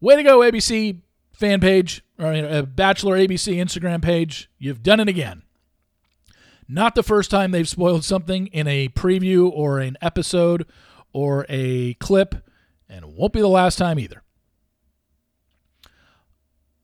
way 0.00 0.16
to 0.16 0.22
go, 0.22 0.40
ABC 0.40 1.00
fan 1.32 1.60
page, 1.60 2.02
or 2.18 2.32
uh, 2.32 2.62
Bachelor 2.62 3.16
ABC 3.16 3.56
Instagram 3.56 4.02
page. 4.02 4.50
You've 4.58 4.82
done 4.82 5.00
it 5.00 5.08
again. 5.08 5.42
Not 6.68 6.94
the 6.94 7.02
first 7.02 7.30
time 7.30 7.50
they've 7.50 7.68
spoiled 7.68 8.04
something 8.04 8.48
in 8.48 8.66
a 8.66 8.88
preview 8.88 9.50
or 9.50 9.78
an 9.78 9.96
episode 10.02 10.66
or 11.12 11.46
a 11.48 11.94
clip, 11.94 12.34
and 12.88 13.04
it 13.04 13.10
won't 13.10 13.32
be 13.32 13.40
the 13.40 13.48
last 13.48 13.76
time 13.76 13.98
either. 13.98 14.22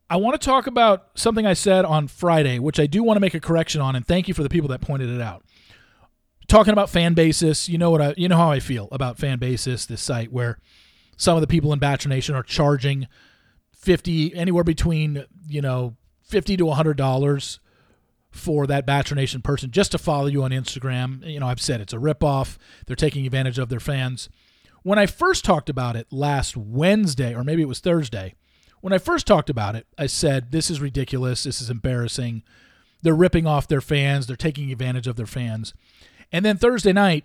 I 0.08 0.16
want 0.16 0.40
to 0.40 0.44
talk 0.44 0.66
about 0.66 1.08
something 1.16 1.44
I 1.44 1.54
said 1.54 1.84
on 1.84 2.08
Friday, 2.08 2.58
which 2.58 2.78
I 2.78 2.86
do 2.86 3.02
want 3.02 3.16
to 3.16 3.20
make 3.20 3.34
a 3.34 3.40
correction 3.40 3.80
on, 3.80 3.96
and 3.96 4.06
thank 4.06 4.28
you 4.28 4.34
for 4.34 4.42
the 4.42 4.48
people 4.48 4.68
that 4.68 4.80
pointed 4.80 5.10
it 5.10 5.20
out. 5.20 5.44
Talking 6.46 6.72
about 6.72 6.88
FanBasis, 6.88 7.68
you 7.68 7.78
know 7.78 7.90
what 7.90 8.02
I, 8.02 8.14
you 8.16 8.28
know 8.28 8.36
how 8.36 8.50
I 8.50 8.60
feel 8.60 8.88
about 8.92 9.18
FanBasis, 9.18 9.86
this 9.86 10.02
site 10.02 10.32
where 10.32 10.58
some 11.16 11.36
of 11.36 11.40
the 11.40 11.46
people 11.46 11.72
in 11.72 11.78
Bachelor 11.78 12.10
Nation 12.10 12.34
are 12.34 12.42
charging 12.42 13.08
fifty, 13.72 14.34
anywhere 14.34 14.64
between 14.64 15.24
you 15.48 15.60
know 15.60 15.96
fifty 16.22 16.56
to 16.56 16.70
hundred 16.70 16.96
dollars 16.96 17.60
for 18.30 18.66
that 18.66 18.84
Bachelor 18.84 19.16
Nation 19.16 19.40
person 19.42 19.70
just 19.70 19.92
to 19.92 19.98
follow 19.98 20.26
you 20.26 20.42
on 20.42 20.50
Instagram. 20.50 21.24
You 21.26 21.40
know, 21.40 21.46
I've 21.46 21.60
said 21.60 21.80
it's 21.80 21.92
a 21.92 21.98
ripoff. 21.98 22.58
They're 22.86 22.96
taking 22.96 23.24
advantage 23.26 23.58
of 23.58 23.68
their 23.68 23.80
fans. 23.80 24.28
When 24.82 24.98
I 24.98 25.06
first 25.06 25.44
talked 25.44 25.70
about 25.70 25.96
it 25.96 26.08
last 26.10 26.56
Wednesday, 26.56 27.34
or 27.34 27.44
maybe 27.44 27.62
it 27.62 27.68
was 27.68 27.80
Thursday, 27.80 28.34
when 28.80 28.92
I 28.92 28.98
first 28.98 29.26
talked 29.26 29.48
about 29.48 29.76
it, 29.76 29.86
I 29.96 30.06
said, 30.06 30.52
This 30.52 30.68
is 30.68 30.80
ridiculous. 30.80 31.44
This 31.44 31.62
is 31.62 31.70
embarrassing. 31.70 32.42
They're 33.02 33.14
ripping 33.14 33.46
off 33.46 33.68
their 33.68 33.80
fans. 33.80 34.26
They're 34.26 34.36
taking 34.36 34.70
advantage 34.70 35.06
of 35.06 35.16
their 35.16 35.26
fans. 35.26 35.72
And 36.32 36.44
then 36.44 36.56
Thursday 36.56 36.92
night, 36.92 37.24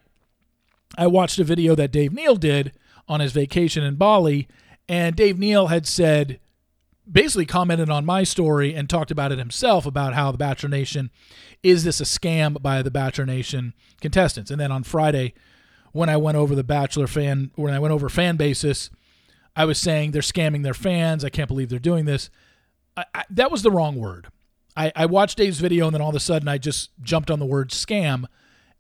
I 0.98 1.08
watched 1.08 1.40
a 1.40 1.44
video 1.44 1.76
that 1.76 1.92
Dave 1.92 2.14
Neal 2.14 2.36
did 2.36 2.74
on 3.08 3.20
his 3.20 3.32
vacation 3.32 3.84
in 3.84 3.96
Bali. 3.96 4.48
And 4.88 5.16
Dave 5.16 5.38
Neal 5.38 5.68
had 5.68 5.86
said, 5.88 6.40
basically 7.12 7.46
commented 7.46 7.90
on 7.90 8.06
my 8.06 8.24
story 8.24 8.74
and 8.74 8.90
talked 8.90 9.12
about 9.12 9.32
it 9.32 9.40
himself 9.40 9.86
about 9.86 10.14
how 10.14 10.32
the 10.32 10.38
Bachelor 10.38 10.70
Nation 10.70 11.10
is 11.64 11.84
this 11.84 12.00
a 12.00 12.04
scam 12.04 12.62
by 12.62 12.82
the 12.82 12.92
Bachelor 12.92 13.26
Nation 13.26 13.74
contestants. 14.00 14.52
And 14.52 14.60
then 14.60 14.72
on 14.72 14.84
Friday, 14.84 15.34
when 15.92 16.10
I 16.10 16.18
went 16.18 16.38
over 16.38 16.56
the 16.56 16.64
Bachelor 16.64 17.08
fan, 17.08 17.52
when 17.56 17.74
I 17.74 17.80
went 17.80 17.94
over 17.94 18.10
FanBasis, 18.10 18.90
I 19.56 19.66
was 19.66 19.80
saying 19.80 20.12
they're 20.12 20.22
scamming 20.22 20.64
their 20.64 20.74
fans. 20.74 21.26
I 21.26 21.30
can't 21.30 21.48
believe 21.48 21.70
they're 21.70 21.80
doing 21.80 22.06
this. 22.06 22.30
I, 22.96 23.06
I, 23.14 23.24
that 23.32 23.52
was 23.52 23.64
the 23.64 23.72
wrong 23.72 23.96
word. 23.96 24.28
I, 24.78 24.92
I, 24.96 25.06
watched 25.08 25.38
Dave's 25.38 25.60
video 25.60 25.88
and 25.88 25.94
then 25.94 26.02
all 26.02 26.10
of 26.10 26.16
a 26.16 26.20
sudden 26.20 26.48
I 26.48 26.58
just 26.58 26.92
jumped 27.02 27.32
on 27.32 27.40
the 27.40 27.46
word 27.46 27.72
scam. 27.72 28.26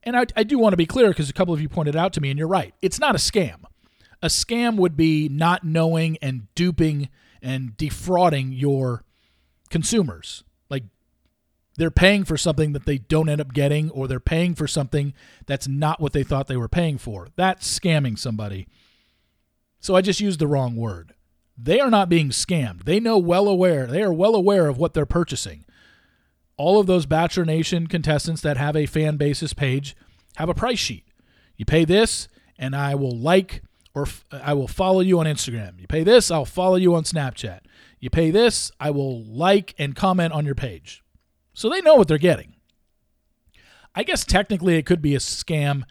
And 0.03 0.15
I, 0.15 0.25
I 0.35 0.43
do 0.43 0.57
want 0.57 0.73
to 0.73 0.77
be 0.77 0.85
clear 0.85 1.09
because 1.09 1.29
a 1.29 1.33
couple 1.33 1.53
of 1.53 1.61
you 1.61 1.69
pointed 1.69 1.95
out 1.95 2.13
to 2.13 2.21
me, 2.21 2.29
and 2.29 2.39
you're 2.39 2.47
right. 2.47 2.73
It's 2.81 2.99
not 2.99 3.15
a 3.15 3.19
scam. 3.19 3.63
A 4.21 4.27
scam 4.27 4.77
would 4.77 4.97
be 4.97 5.29
not 5.29 5.63
knowing 5.63 6.17
and 6.21 6.47
duping 6.55 7.09
and 7.41 7.75
defrauding 7.77 8.51
your 8.51 9.03
consumers. 9.69 10.43
Like 10.69 10.83
they're 11.77 11.91
paying 11.91 12.25
for 12.25 12.37
something 12.37 12.73
that 12.73 12.85
they 12.85 12.97
don't 12.97 13.29
end 13.29 13.41
up 13.41 13.53
getting, 13.53 13.89
or 13.91 14.07
they're 14.07 14.19
paying 14.19 14.55
for 14.55 14.67
something 14.67 15.13
that's 15.45 15.67
not 15.67 16.01
what 16.01 16.13
they 16.13 16.23
thought 16.23 16.47
they 16.47 16.57
were 16.57 16.69
paying 16.69 16.97
for. 16.97 17.27
That's 17.35 17.79
scamming 17.79 18.17
somebody. 18.17 18.67
So 19.79 19.95
I 19.95 20.01
just 20.01 20.19
used 20.19 20.39
the 20.39 20.47
wrong 20.47 20.75
word. 20.75 21.13
They 21.57 21.79
are 21.79 21.89
not 21.89 22.09
being 22.09 22.29
scammed. 22.29 22.83
They 22.85 22.99
know 22.99 23.17
well 23.17 23.47
aware. 23.47 23.85
They 23.85 24.01
are 24.01 24.13
well 24.13 24.35
aware 24.35 24.67
of 24.67 24.77
what 24.77 24.93
they're 24.93 25.05
purchasing. 25.05 25.65
All 26.59 26.77
of 26.77 26.87
those 26.87 27.05
Bachelor 27.05 27.45
Nation 27.45 27.87
contestants 27.87 28.41
that 28.41 28.57
have 28.57 28.75
a 28.75 28.85
FanBasis 28.85 29.55
page 29.55 29.95
have 30.35 30.49
a 30.49 30.53
price 30.53 30.77
sheet. 30.77 31.05
You 31.55 31.63
pay 31.63 31.85
this, 31.85 32.27
and 32.57 32.75
I 32.75 32.95
will 32.95 33.17
like 33.17 33.63
or 33.95 34.03
f- 34.03 34.25
I 34.29 34.53
will 34.53 34.67
follow 34.67 34.99
you 34.99 35.19
on 35.19 35.25
Instagram. 35.25 35.79
You 35.79 35.87
pay 35.87 36.03
this, 36.03 36.29
I'll 36.29 36.45
follow 36.45 36.75
you 36.75 36.93
on 36.95 37.03
Snapchat. 37.03 37.61
You 37.99 38.09
pay 38.09 38.29
this, 38.29 38.71
I 38.77 38.91
will 38.91 39.23
like 39.23 39.73
and 39.77 39.95
comment 39.95 40.33
on 40.33 40.45
your 40.45 40.55
page. 40.55 41.01
So 41.53 41.69
they 41.69 41.81
know 41.81 41.95
what 41.95 42.07
they're 42.07 42.17
getting. 42.17 42.55
I 43.95 44.03
guess 44.03 44.25
technically 44.25 44.75
it 44.75 44.85
could 44.85 45.01
be 45.01 45.15
a 45.15 45.19
scam 45.19 45.83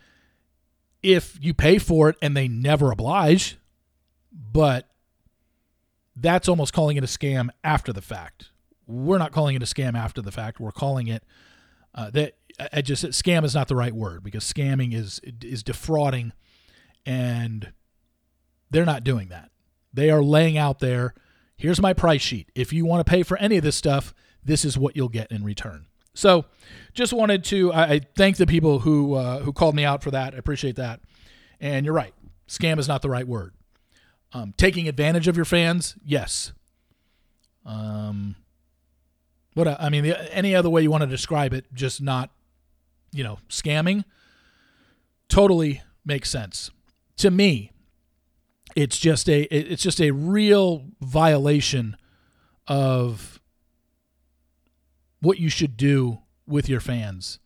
if 1.02 1.38
you 1.40 1.54
pay 1.54 1.78
for 1.78 2.10
it 2.10 2.16
and 2.22 2.36
they 2.36 2.46
never 2.46 2.90
oblige, 2.90 3.56
but 4.32 4.88
that's 6.14 6.48
almost 6.48 6.72
calling 6.72 6.96
it 6.96 7.04
a 7.04 7.08
scam 7.08 7.48
after 7.64 7.92
the 7.92 8.02
fact. 8.02 8.50
We're 8.88 9.18
not 9.18 9.32
calling 9.32 9.54
it 9.54 9.62
a 9.62 9.66
scam 9.66 9.96
after 9.96 10.22
the 10.22 10.32
fact. 10.32 10.58
We're 10.58 10.72
calling 10.72 11.06
it 11.06 11.22
uh, 11.94 12.10
that. 12.10 12.34
I 12.72 12.82
just 12.82 13.04
scam 13.04 13.44
is 13.44 13.54
not 13.54 13.68
the 13.68 13.76
right 13.76 13.92
word 13.92 14.24
because 14.24 14.42
scamming 14.42 14.92
is 14.92 15.20
is 15.42 15.62
defrauding, 15.62 16.32
and 17.06 17.72
they're 18.70 18.84
not 18.84 19.04
doing 19.04 19.28
that. 19.28 19.50
They 19.92 20.10
are 20.10 20.22
laying 20.22 20.58
out 20.58 20.80
there. 20.80 21.14
Here's 21.56 21.80
my 21.80 21.92
price 21.92 22.22
sheet. 22.22 22.50
If 22.54 22.72
you 22.72 22.84
want 22.84 23.06
to 23.06 23.08
pay 23.08 23.22
for 23.22 23.36
any 23.36 23.58
of 23.58 23.62
this 23.62 23.76
stuff, 23.76 24.12
this 24.44 24.64
is 24.64 24.76
what 24.76 24.96
you'll 24.96 25.08
get 25.08 25.30
in 25.30 25.44
return. 25.44 25.86
So, 26.14 26.46
just 26.94 27.12
wanted 27.12 27.44
to 27.44 27.72
I, 27.72 27.82
I 27.84 28.00
thank 28.16 28.38
the 28.38 28.46
people 28.46 28.80
who 28.80 29.14
uh, 29.14 29.40
who 29.40 29.52
called 29.52 29.76
me 29.76 29.84
out 29.84 30.02
for 30.02 30.10
that. 30.10 30.34
I 30.34 30.38
appreciate 30.38 30.76
that. 30.76 31.00
And 31.60 31.84
you're 31.84 31.94
right, 31.94 32.14
scam 32.48 32.78
is 32.78 32.88
not 32.88 33.02
the 33.02 33.10
right 33.10 33.26
word. 33.26 33.54
Um, 34.32 34.52
taking 34.56 34.88
advantage 34.88 35.28
of 35.28 35.36
your 35.36 35.44
fans, 35.44 35.96
yes. 36.04 36.52
Um, 37.64 38.36
what 39.58 39.80
I 39.80 39.88
mean, 39.88 40.06
any 40.06 40.54
other 40.54 40.70
way 40.70 40.82
you 40.82 40.90
want 40.90 41.02
to 41.02 41.06
describe 41.06 41.52
it, 41.52 41.66
just 41.74 42.00
not, 42.00 42.30
you 43.12 43.24
know, 43.24 43.38
scamming. 43.48 44.04
Totally 45.28 45.82
makes 46.04 46.30
sense 46.30 46.70
to 47.18 47.30
me. 47.30 47.72
It's 48.74 48.98
just 48.98 49.28
a 49.28 49.42
it's 49.42 49.82
just 49.82 50.00
a 50.00 50.12
real 50.12 50.86
violation 51.00 51.96
of 52.66 53.40
what 55.20 55.38
you 55.38 55.48
should 55.48 55.76
do 55.76 56.18
with 56.46 56.68
your 56.68 56.80
fans. 56.80 57.38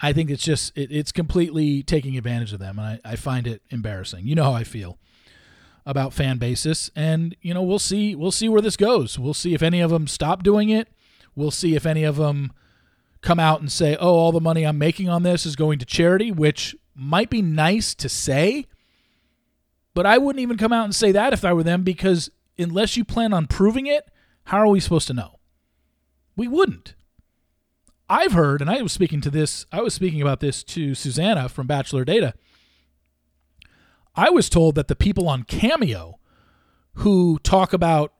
I 0.00 0.12
think 0.12 0.30
it's 0.30 0.42
just 0.42 0.76
it, 0.76 0.90
it's 0.90 1.12
completely 1.12 1.82
taking 1.82 2.16
advantage 2.16 2.52
of 2.52 2.58
them, 2.58 2.78
and 2.78 3.00
I, 3.04 3.12
I 3.12 3.16
find 3.16 3.46
it 3.46 3.62
embarrassing. 3.70 4.26
You 4.26 4.34
know 4.34 4.44
how 4.44 4.52
I 4.52 4.64
feel 4.64 4.98
about 5.84 6.12
FanBasis, 6.12 6.90
and 6.94 7.36
you 7.40 7.54
know 7.54 7.62
we'll 7.62 7.78
see 7.78 8.14
we'll 8.14 8.30
see 8.30 8.48
where 8.48 8.62
this 8.62 8.76
goes. 8.76 9.18
We'll 9.18 9.34
see 9.34 9.54
if 9.54 9.62
any 9.62 9.80
of 9.80 9.90
them 9.90 10.06
stop 10.06 10.42
doing 10.42 10.68
it. 10.68 10.88
We'll 11.34 11.50
see 11.50 11.74
if 11.74 11.86
any 11.86 12.04
of 12.04 12.16
them 12.16 12.52
come 13.20 13.38
out 13.38 13.60
and 13.60 13.70
say, 13.70 13.96
"Oh, 13.96 14.14
all 14.14 14.32
the 14.32 14.40
money 14.40 14.64
I'm 14.64 14.78
making 14.78 15.08
on 15.08 15.22
this 15.22 15.46
is 15.46 15.56
going 15.56 15.78
to 15.78 15.86
charity," 15.86 16.30
which 16.30 16.76
might 16.94 17.30
be 17.30 17.42
nice 17.42 17.94
to 17.94 18.08
say, 18.08 18.66
but 19.94 20.06
I 20.06 20.18
wouldn't 20.18 20.42
even 20.42 20.56
come 20.56 20.72
out 20.72 20.84
and 20.84 20.94
say 20.94 21.12
that 21.12 21.32
if 21.32 21.44
I 21.44 21.52
were 21.52 21.62
them 21.62 21.82
because 21.82 22.30
unless 22.58 22.96
you 22.96 23.04
plan 23.04 23.32
on 23.32 23.46
proving 23.46 23.86
it, 23.86 24.10
how 24.44 24.58
are 24.58 24.68
we 24.68 24.80
supposed 24.80 25.06
to 25.08 25.14
know? 25.14 25.38
We 26.36 26.48
wouldn't. 26.48 26.94
I've 28.08 28.32
heard, 28.32 28.60
and 28.60 28.70
I 28.70 28.82
was 28.82 28.92
speaking 28.92 29.20
to 29.22 29.30
this, 29.30 29.64
I 29.72 29.80
was 29.80 29.94
speaking 29.94 30.20
about 30.20 30.40
this 30.40 30.62
to 30.64 30.94
Susanna 30.94 31.48
from 31.48 31.66
Bachelor 31.66 32.04
Data. 32.04 32.34
I 34.14 34.28
was 34.30 34.50
told 34.50 34.74
that 34.74 34.88
the 34.88 34.96
people 34.96 35.28
on 35.28 35.44
Cameo 35.44 36.18
who 36.96 37.38
talk 37.38 37.72
about 37.72 38.12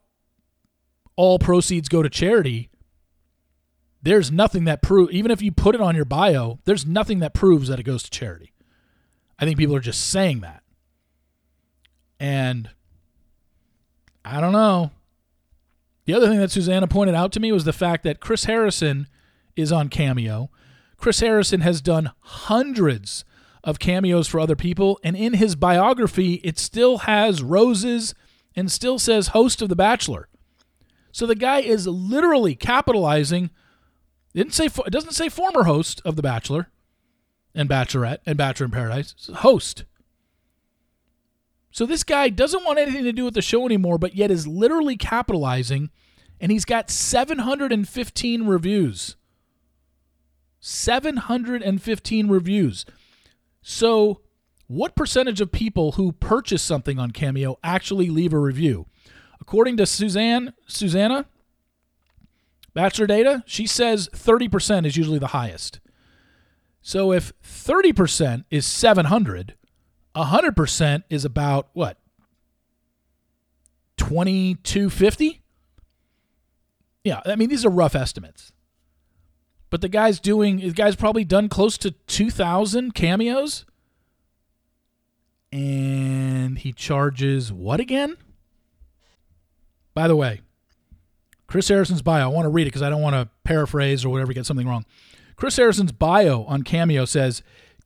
all 1.17 1.39
proceeds 1.39 1.91
go 1.91 2.03
to 2.03 2.09
charity, 2.09 2.71
there's 4.03 4.33
nothing 4.33 4.65
that 4.65 4.83
prove 4.83 5.11
even 5.11 5.31
if 5.31 5.41
you 5.41 5.53
put 5.53 5.75
it 5.75 5.81
on 5.81 5.97
your 5.97 6.05
bio, 6.05 6.59
there's 6.65 6.87
nothing 6.87 7.21
that 7.21 7.35
proves 7.35 7.69
that 7.69 7.81
it 7.81 7.85
goes 7.85 8.03
to 8.03 8.11
charity. 8.11 8.53
I 9.39 9.45
think 9.45 9.59
people 9.59 9.77
are 9.77 9.81
just 9.81 10.09
saying 10.11 10.41
that. 10.41 10.63
And 12.21 12.71
I 14.25 14.41
don't 14.41 14.53
know. 14.53 14.91
The 16.05 16.15
other 16.15 16.29
thing 16.29 16.39
that 16.39 16.51
Susanna 16.51 16.89
pointed 16.89 17.15
out 17.15 17.33
to 17.33 17.41
me 17.41 17.53
was 17.53 17.65
the 17.65 17.73
fact 17.73 18.05
that 18.05 18.21
Chris 18.21 18.45
Harrison 18.45 19.09
is 19.57 19.73
on 19.73 19.89
Cameo. 19.89 20.51
Chris 20.97 21.21
Harrison 21.21 21.61
has 21.61 21.81
done 21.81 22.13
hundreds 22.21 23.25
of 23.65 23.79
cameos 23.79 24.27
for 24.27 24.41
other 24.41 24.57
people, 24.57 24.99
and 25.05 25.17
in 25.17 25.35
his 25.35 25.55
biography, 25.55 26.35
it 26.45 26.59
still 26.59 26.99
has 26.99 27.43
roses 27.43 28.15
and 28.57 28.71
still 28.71 28.99
says 28.99 29.29
host 29.29 29.63
of 29.63 29.69
The 29.69 29.77
Bachelor. 29.77 30.29
So 31.13 31.27
the 31.27 31.35
guy 31.35 31.61
is 31.61 31.87
literally 31.87 32.55
capitalizing. 32.55 33.51
Didn't 34.35 34.55
say 34.55 34.67
it 34.67 34.91
doesn't 34.93 35.13
say 35.13 35.29
former 35.29 35.65
host 35.65 36.01
of 36.05 36.17
The 36.17 36.23
Bachelor 36.23 36.69
and 37.55 37.69
Bachelorette 37.69 38.19
and 38.25 38.39
Bachelor 38.39 38.67
in 38.67 38.73
Paradise. 38.73 39.15
host. 39.37 39.85
So 41.71 41.87
this 41.87 42.05
guy 42.05 42.29
doesn't 42.29 42.65
want 42.65 42.79
anything 42.79 43.05
to 43.05 43.13
do 43.13 43.25
with 43.25 43.35
the 43.35 43.43
show 43.43 43.65
anymore, 43.65 43.99
but 43.99 44.15
yet 44.15 44.31
is 44.31 44.47
literally 44.47 44.97
capitalizing, 44.97 45.91
and 46.39 46.53
he's 46.53 46.67
got 46.67 46.91
715 46.91 48.47
reviews. 48.47 49.17
715 50.61 52.29
reviews. 52.29 52.85
So, 53.63 54.21
what 54.67 54.95
percentage 54.95 55.41
of 55.41 55.51
people 55.51 55.93
who 55.93 56.13
purchase 56.13 56.63
something 56.63 56.99
on 56.99 57.11
Cameo 57.11 57.59
actually 57.65 58.11
leave 58.11 58.33
a 58.33 58.39
review? 58.39 58.87
According 59.41 59.77
to 59.79 59.87
Suzanne, 59.87 60.55
Susanna, 60.67 61.27
Bachelor 62.75 63.07
Data, 63.07 63.43
she 63.47 63.67
says 63.67 64.09
30% 64.13 64.87
is 64.87 64.97
usually 64.97 65.19
the 65.19 65.29
highest. 65.29 65.81
So 66.81 67.13
if 67.13 67.33
30% 67.43 68.45
is 68.51 68.67
700, 68.67 69.55
100% 70.17 71.03
is 71.11 71.25
about 71.25 71.69
what? 71.73 71.99
2250? 73.99 75.43
Yeah, 77.05 77.21
I 77.25 77.37
mean 77.37 77.49
these 77.49 77.65
are 77.65 77.71
rough 77.71 77.95
estimates. 77.95 78.53
But 79.71 79.81
the 79.81 79.89
guy's 79.89 80.21
doing 80.21 80.59
the 80.59 80.71
guy's 80.71 80.97
probably 80.97 81.25
done 81.25 81.49
close 81.49 81.79
to 81.79 81.93
2000 81.93 82.95
cameos 82.95 83.65
and 85.53 86.59
he 86.59 86.73
charges 86.73 87.53
what 87.53 87.81
again? 87.81 88.17
By 89.95 90.09
the 90.09 90.17
way, 90.17 90.41
Chris 91.53 91.69
Harrison's 91.69 92.01
bio, 92.01 92.25
I 92.25 92.29
want 92.29 92.47
to 92.47 92.49
read 92.49 92.63
it 92.63 92.69
because 92.69 92.81
I 92.81 92.89
don't 92.89 93.03
want 93.03 93.13
to 93.13 93.29
paraphrase 93.45 94.07
or 94.07 94.09
whatever, 94.09 94.33
get 94.33 94.47
something 94.47 94.67
wrong. 94.67 94.87
Chris 95.37 95.59
Harrison's 95.59 95.93
bio 95.93 96.45
on 96.45 96.63
Cameo 96.63 97.05
says 97.05 97.43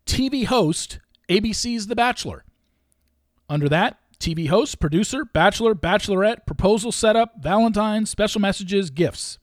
TV 0.07 0.47
host 0.47 1.01
ABC's 1.29 1.89
The 1.89 1.97
Bachelor. 1.97 2.45
Under 3.51 3.69
that, 3.69 3.99
TV 4.21 4.47
host, 4.47 4.79
producer, 4.79 5.25
bachelor, 5.25 5.75
bachelorette, 5.75 6.47
proposal 6.47 6.93
setup, 6.93 7.43
Valentine's, 7.43 8.09
special 8.09 8.41
messages, 8.41 8.91
gifts. 8.91 9.41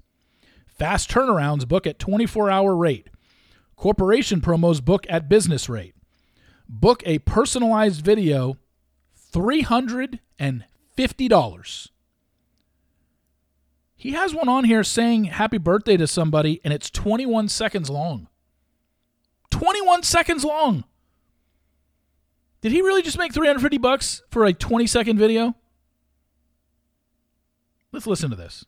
Fast 0.68 1.12
turnarounds 1.12 1.68
book 1.68 1.86
at 1.86 2.00
24 2.00 2.50
hour 2.50 2.78
rate. 2.78 3.10
Corporation 3.76 4.40
promos 4.40 4.82
book 4.82 5.06
at 5.10 5.28
business 5.28 5.68
rate. 5.68 5.96
Book 6.70 7.04
a 7.06 7.20
personalized 7.20 8.06
video, 8.06 8.56
$350. 9.34 11.90
He 14.04 14.12
has 14.12 14.36
one 14.36 14.50
on 14.50 14.66
here 14.66 14.84
saying 14.84 15.24
happy 15.24 15.58
birthday 15.58 15.96
to 15.96 16.08
somebody, 16.08 16.60
and 16.66 16.74
it's 16.74 16.90
21 16.90 17.48
seconds 17.48 17.90
long. 17.90 18.28
21 19.50 20.04
seconds 20.04 20.44
long. 20.44 20.84
Did 22.60 22.74
he 22.74 22.82
really 22.82 23.02
just 23.02 23.18
make 23.18 23.34
350 23.34 23.78
bucks 23.78 24.22
for 24.30 24.44
a 24.44 24.52
20 24.52 24.88
second 24.88 25.18
video? 25.18 25.56
Let's 27.94 28.06
listen 28.06 28.30
to 28.32 28.36
this. 28.36 28.66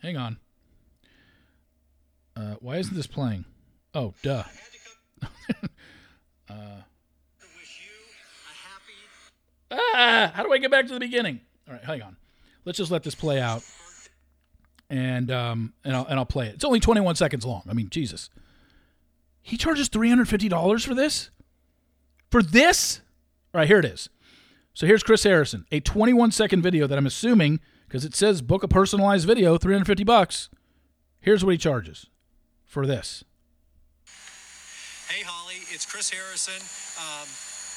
Hang 0.00 0.16
on. 0.16 0.36
Uh, 2.36 2.54
why 2.60 2.76
isn't 2.76 2.94
this 2.94 3.08
playing? 3.08 3.46
Oh, 3.96 4.14
duh. 4.22 4.44
uh, 6.48 6.82
ah, 9.70 10.32
how 10.34 10.42
do 10.42 10.52
I 10.52 10.58
get 10.58 10.70
back 10.70 10.86
to 10.86 10.94
the 10.94 11.00
beginning? 11.00 11.40
All 11.68 11.74
right, 11.74 11.84
hang 11.84 12.02
on. 12.02 12.16
Let's 12.64 12.78
just 12.78 12.90
let 12.90 13.02
this 13.02 13.14
play 13.14 13.40
out 13.40 13.62
and 14.90 15.30
um, 15.30 15.72
and 15.84 15.96
I'll 15.96 16.06
and 16.06 16.18
I'll 16.18 16.26
play 16.26 16.48
it. 16.48 16.54
It's 16.54 16.64
only 16.64 16.80
21 16.80 17.16
seconds 17.16 17.44
long. 17.44 17.62
I 17.68 17.72
mean, 17.72 17.88
Jesus. 17.90 18.30
He 19.42 19.56
charges 19.56 19.88
$350 19.88 20.84
for 20.84 20.94
this? 20.94 21.30
For 22.30 22.42
this? 22.42 23.00
All 23.54 23.60
right, 23.60 23.68
here 23.68 23.78
it 23.78 23.84
is. 23.84 24.08
So 24.74 24.88
here's 24.88 25.04
Chris 25.04 25.22
Harrison, 25.22 25.66
a 25.70 25.78
21 25.78 26.32
second 26.32 26.62
video 26.62 26.88
that 26.88 26.98
I'm 26.98 27.06
assuming 27.06 27.60
because 27.86 28.04
it 28.04 28.14
says 28.14 28.42
book 28.42 28.64
a 28.64 28.68
personalized 28.68 29.24
video, 29.24 29.56
350 29.56 30.02
bucks. 30.02 30.48
Here's 31.20 31.44
what 31.44 31.52
he 31.52 31.58
charges 31.58 32.06
for 32.64 32.86
this. 32.86 33.22
Hey 35.08 35.22
Holly, 35.24 35.62
it's 35.70 35.86
Chris 35.86 36.10
Harrison. 36.10 36.60
Um, 36.98 37.28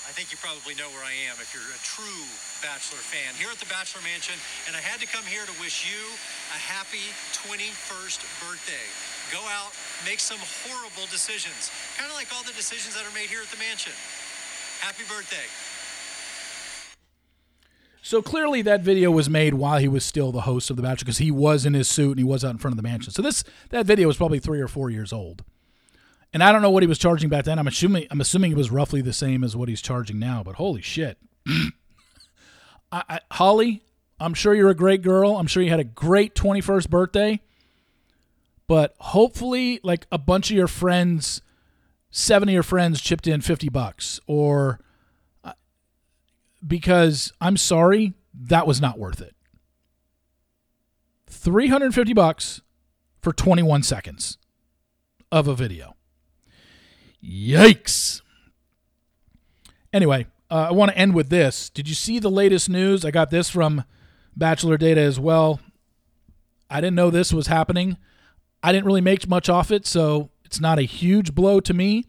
I 0.10 0.12
think 0.12 0.34
you 0.34 0.42
probably 0.42 0.74
know 0.74 0.90
where 0.90 1.06
I 1.06 1.14
am 1.30 1.38
if 1.38 1.54
you're 1.54 1.70
a 1.70 1.84
true 1.86 2.26
Bachelor 2.66 2.98
fan. 2.98 3.30
Here 3.38 3.46
at 3.46 3.62
the 3.62 3.70
Bachelor 3.70 4.02
Mansion, 4.02 4.34
and 4.66 4.74
I 4.74 4.82
had 4.82 4.98
to 5.06 5.06
come 5.06 5.22
here 5.22 5.46
to 5.46 5.54
wish 5.62 5.86
you 5.86 6.02
a 6.50 6.58
happy 6.58 7.14
21st 7.46 8.18
birthday. 8.42 8.90
Go 9.30 9.38
out, 9.54 9.70
make 10.10 10.18
some 10.18 10.42
horrible 10.66 11.06
decisions, 11.14 11.70
kind 11.94 12.10
of 12.10 12.18
like 12.18 12.26
all 12.34 12.42
the 12.42 12.58
decisions 12.58 12.98
that 12.98 13.06
are 13.06 13.14
made 13.14 13.30
here 13.30 13.46
at 13.46 13.54
the 13.54 13.62
mansion. 13.62 13.94
Happy 14.82 15.06
birthday. 15.06 15.46
So 18.02 18.26
clearly, 18.26 18.66
that 18.66 18.82
video 18.82 19.14
was 19.14 19.30
made 19.30 19.54
while 19.54 19.78
he 19.78 19.88
was 19.88 20.02
still 20.02 20.34
the 20.34 20.50
host 20.50 20.74
of 20.74 20.76
The 20.76 20.82
Bachelor 20.82 21.06
because 21.06 21.22
he 21.22 21.30
was 21.30 21.70
in 21.70 21.78
his 21.78 21.86
suit 21.86 22.18
and 22.18 22.20
he 22.20 22.26
was 22.26 22.42
out 22.42 22.50
in 22.50 22.58
front 22.58 22.74
of 22.74 22.82
the 22.82 22.88
mansion. 22.90 23.14
So 23.14 23.22
this 23.22 23.46
that 23.70 23.86
video 23.86 24.10
was 24.10 24.18
probably 24.18 24.42
three 24.42 24.60
or 24.60 24.68
four 24.68 24.90
years 24.90 25.14
old, 25.14 25.46
and 26.34 26.44
I 26.44 26.52
don't 26.52 26.62
know 26.62 26.70
what 26.70 26.84
he 26.84 26.88
was 26.88 26.98
charging 26.98 27.30
back 27.30 27.46
then. 27.46 27.58
I'm 27.58 27.68
assuming 27.68 28.08
I'm 28.12 28.22
assuming 28.22 28.52
it 28.52 28.58
was 28.58 28.72
roughly 28.72 29.02
the 29.02 29.14
same 29.14 29.44
as 29.44 29.56
what 29.56 29.70
he's 29.70 29.82
charging 29.82 30.20
now. 30.20 30.44
But 30.44 30.56
holy 30.56 30.82
shit, 30.82 31.18
I, 31.48 31.72
I, 32.92 33.20
Holly, 33.32 33.84
I'm 34.20 34.34
sure 34.34 34.54
you're 34.54 34.70
a 34.70 34.76
great 34.76 35.02
girl. 35.02 35.38
I'm 35.38 35.48
sure 35.48 35.64
you 35.64 35.70
had 35.70 35.80
a 35.80 35.86
great 35.86 36.36
21st 36.36 36.90
birthday, 36.90 37.42
but 38.68 38.96
hopefully, 39.00 39.80
like 39.84 40.06
a 40.12 40.18
bunch 40.18 40.52
of 40.52 40.58
your 40.58 40.68
friends, 40.68 41.42
seven 42.12 42.50
of 42.50 42.54
your 42.54 42.64
friends 42.64 43.02
chipped 43.02 43.28
in 43.28 43.42
50 43.42 43.70
bucks 43.70 44.20
or 44.28 44.80
uh, 45.44 45.54
because 46.66 47.34
I'm 47.42 47.58
sorry, 47.58 48.14
that 48.34 48.68
was 48.68 48.80
not 48.80 49.00
worth 49.00 49.22
it. 49.22 49.36
350 51.28 52.14
bucks 52.14 52.62
for 53.22 53.34
21 53.34 53.84
seconds 53.84 54.38
of 55.32 55.48
a 55.48 55.56
video. 55.56 55.96
Yikes. 57.24 58.22
Anyway, 59.92 60.28
uh, 60.52 60.68
I 60.70 60.72
want 60.72 60.92
to 60.92 60.98
end 60.98 61.14
with 61.16 61.30
this. 61.30 61.70
Did 61.70 61.88
you 61.88 61.96
see 61.96 62.20
the 62.20 62.30
latest 62.30 62.70
news? 62.70 63.04
I 63.04 63.12
got 63.12 63.30
this 63.30 63.50
from 63.50 63.84
Bachelor 64.36 64.78
Data 64.78 65.02
as 65.02 65.20
well. 65.20 65.60
I 66.70 66.82
didn't 66.82 66.96
know 66.96 67.10
this 67.10 67.34
was 67.34 67.48
happening. 67.48 67.98
I 68.62 68.72
didn't 68.72 68.86
really 68.86 69.02
make 69.02 69.28
much 69.28 69.50
off 69.50 69.72
it, 69.72 69.88
so 69.88 70.30
it's 70.44 70.60
not 70.60 70.80
a 70.80 70.84
huge 70.84 71.34
blow 71.34 71.60
to 71.62 71.74
me. 71.74 72.06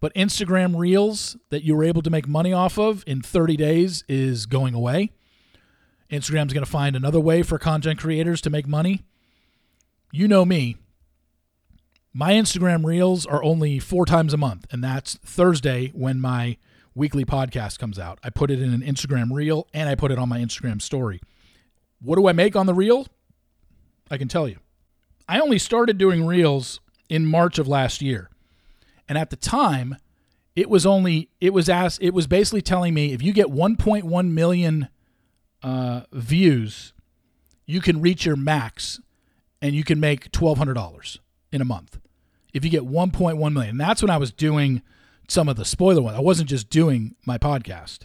But 0.00 0.14
Instagram 0.14 0.76
Reels 0.78 1.36
that 1.50 1.64
you 1.64 1.74
were 1.74 1.84
able 1.84 2.02
to 2.02 2.10
make 2.10 2.28
money 2.28 2.52
off 2.52 2.78
of 2.78 3.04
in 3.06 3.22
30 3.22 3.56
days 3.56 4.04
is 4.08 4.44
going 4.44 4.74
away. 4.74 5.12
Instagram's 6.10 6.52
going 6.52 6.64
to 6.64 6.70
find 6.70 6.94
another 6.94 7.20
way 7.20 7.42
for 7.42 7.58
content 7.58 7.98
creators 7.98 8.40
to 8.42 8.50
make 8.50 8.66
money. 8.66 9.04
You 10.12 10.28
know 10.28 10.44
me. 10.44 10.76
My 12.16 12.34
Instagram 12.34 12.84
Reels 12.84 13.26
are 13.26 13.42
only 13.42 13.80
four 13.80 14.06
times 14.06 14.32
a 14.32 14.36
month, 14.36 14.68
and 14.70 14.84
that's 14.84 15.16
Thursday 15.16 15.88
when 15.96 16.20
my 16.20 16.58
weekly 16.94 17.24
podcast 17.24 17.80
comes 17.80 17.98
out. 17.98 18.20
I 18.22 18.30
put 18.30 18.52
it 18.52 18.62
in 18.62 18.72
an 18.72 18.82
Instagram 18.82 19.32
Reel 19.32 19.66
and 19.74 19.88
I 19.88 19.96
put 19.96 20.12
it 20.12 20.18
on 20.18 20.28
my 20.28 20.38
Instagram 20.38 20.80
story. 20.80 21.20
What 22.00 22.14
do 22.14 22.28
I 22.28 22.32
make 22.32 22.54
on 22.54 22.66
the 22.66 22.72
Reel? 22.72 23.08
I 24.12 24.16
can 24.16 24.28
tell 24.28 24.46
you. 24.46 24.58
I 25.28 25.40
only 25.40 25.58
started 25.58 25.98
doing 25.98 26.24
Reels 26.24 26.78
in 27.08 27.26
March 27.26 27.58
of 27.58 27.66
last 27.66 28.00
year. 28.00 28.30
And 29.08 29.18
at 29.18 29.30
the 29.30 29.36
time, 29.36 29.96
it 30.54 30.70
was 30.70 30.86
only 30.86 31.30
it 31.40 31.52
was 31.52 31.68
asked 31.68 32.00
it 32.00 32.14
was 32.14 32.28
basically 32.28 32.62
telling 32.62 32.94
me 32.94 33.12
if 33.12 33.22
you 33.22 33.32
get 33.32 33.48
1.1 33.48 34.30
million 34.30 34.88
uh, 35.64 36.02
views, 36.12 36.92
you 37.66 37.80
can 37.80 38.00
reach 38.00 38.24
your 38.24 38.36
max, 38.36 39.00
and 39.60 39.74
you 39.74 39.82
can 39.82 39.98
make 39.98 40.30
twelve 40.30 40.58
hundred 40.58 40.74
dollars 40.74 41.18
in 41.50 41.60
a 41.60 41.64
month. 41.64 41.98
If 42.54 42.64
you 42.64 42.70
get 42.70 42.84
1.1 42.84 43.52
million, 43.52 43.70
and 43.70 43.80
that's 43.80 44.00
when 44.00 44.10
I 44.10 44.16
was 44.16 44.32
doing 44.32 44.80
some 45.28 45.48
of 45.48 45.56
the 45.56 45.64
spoiler 45.64 46.02
ones. 46.02 46.16
I 46.16 46.20
wasn't 46.20 46.48
just 46.48 46.70
doing 46.70 47.14
my 47.26 47.38
podcast. 47.38 48.00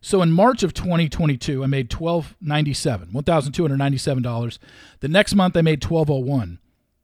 So 0.00 0.20
in 0.20 0.32
March 0.32 0.62
of 0.62 0.74
2022, 0.74 1.62
I 1.62 1.66
made 1.66 1.92
1297, 1.92 3.08
$1,297. 3.12 4.58
The 5.00 5.08
next 5.08 5.34
month 5.34 5.56
I 5.56 5.62
made 5.62 5.84
1201 5.84 6.58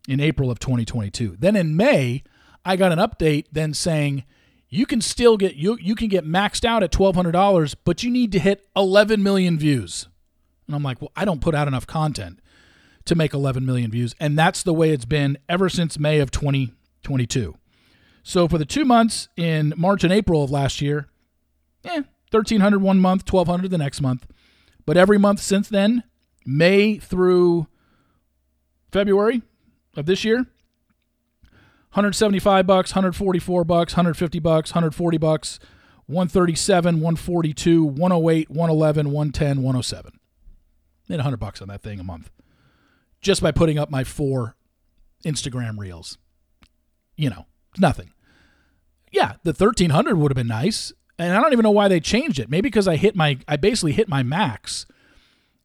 in 0.09 0.21
April 0.21 0.51
of 0.51 0.59
2022. 0.59 1.37
Then 1.39 1.55
in 1.55 1.77
May, 1.77 2.25
I 2.65 2.77
got 2.77 2.93
an 2.93 2.99
update 2.99 3.47
then 3.53 3.73
saying 3.73 4.25
you 4.69 4.85
can 4.85 5.01
still 5.01 5.37
get 5.39 5.55
you 5.55 5.79
you 5.81 5.95
can 5.95 6.09
get 6.09 6.27
maxed 6.27 6.63
out 6.63 6.83
at 6.83 6.93
twelve 6.93 7.15
hundred 7.17 7.33
dollars, 7.33 7.75
but 7.75 8.03
you 8.03 8.11
need 8.11 8.33
to 8.33 8.39
hit 8.39 8.67
eleven 8.77 9.23
million 9.23 9.59
views. 9.59 10.09
And 10.67 10.77
I'm 10.77 10.83
like, 10.83 11.01
well, 11.01 11.13
I 11.17 11.25
don't 11.25 11.41
put 11.41 11.55
out 11.55 11.69
enough 11.69 11.87
content 11.87 12.41
to 13.09 13.15
make 13.15 13.35
11 13.35 13.65
million 13.67 13.91
views, 13.91 14.15
and 14.21 14.39
that's 14.39 14.63
the 14.63 14.75
way 14.75 14.91
it's 14.91 15.05
been 15.05 15.39
ever 15.49 15.69
since 15.69 15.99
May 15.99 16.21
of 16.21 16.31
2022. 16.31 17.57
So 18.23 18.47
for 18.47 18.59
the 18.59 18.65
two 18.65 18.85
months 18.85 19.29
in 19.37 19.73
March 19.77 20.05
and 20.05 20.13
April 20.13 20.45
of 20.45 20.51
last 20.51 20.81
year, 20.81 21.09
eh, 21.85 22.03
1300 22.31 22.81
one 22.81 23.01
month, 23.01 23.31
1200 23.31 23.71
the 23.71 23.79
next 23.79 24.01
month, 24.01 24.27
but 24.85 24.97
every 24.97 25.19
month 25.19 25.41
since 25.41 25.69
then, 25.69 26.05
May 26.47 26.99
through 26.99 27.67
February 28.93 29.43
of 29.97 30.07
this 30.07 30.25
year, 30.25 30.47
175 31.93 32.67
bucks, 32.67 32.93
144 32.93 33.65
bucks, 33.65 33.93
150 33.95 34.39
bucks, 34.39 34.71
140 34.71 35.19
bucks, 35.19 35.59
137, 36.07 36.97
142, 36.97 37.85
108, 37.85 38.51
111, 38.51 39.11
110, 39.11 39.57
107. 39.63 40.21
Made 41.09 41.17
100 41.17 41.37
bucks 41.39 41.63
on 41.63 41.69
that 41.69 41.83
thing 41.83 41.99
a 41.99 42.05
month 42.05 42.31
just 43.21 43.43
by 43.43 43.53
putting 43.53 43.79
up 43.79 43.91
my 43.91 44.05
four 44.05 44.57
Instagram 45.25 45.79
reels. 45.79 46.19
You 47.17 47.31
know, 47.31 47.47
nothing. 47.79 48.13
Yeah, 49.11 49.35
the 49.43 49.51
1300 49.51 50.17
would 50.17 50.31
have 50.31 50.37
been 50.37 50.47
nice. 50.47 50.93
And 51.19 51.33
I 51.33 51.41
don't 51.41 51.53
even 51.53 51.65
know 51.65 51.71
why 51.71 51.89
they 51.89 52.01
changed 52.01 52.39
it. 52.39 52.49
Maybe 52.49 52.69
because 52.69 52.87
I 52.87 52.97
hit 52.97 53.17
my 53.17 53.39
I 53.49 53.57
basically 53.57 53.93
hit 53.93 54.09
my 54.09 54.23
max. 54.23 54.87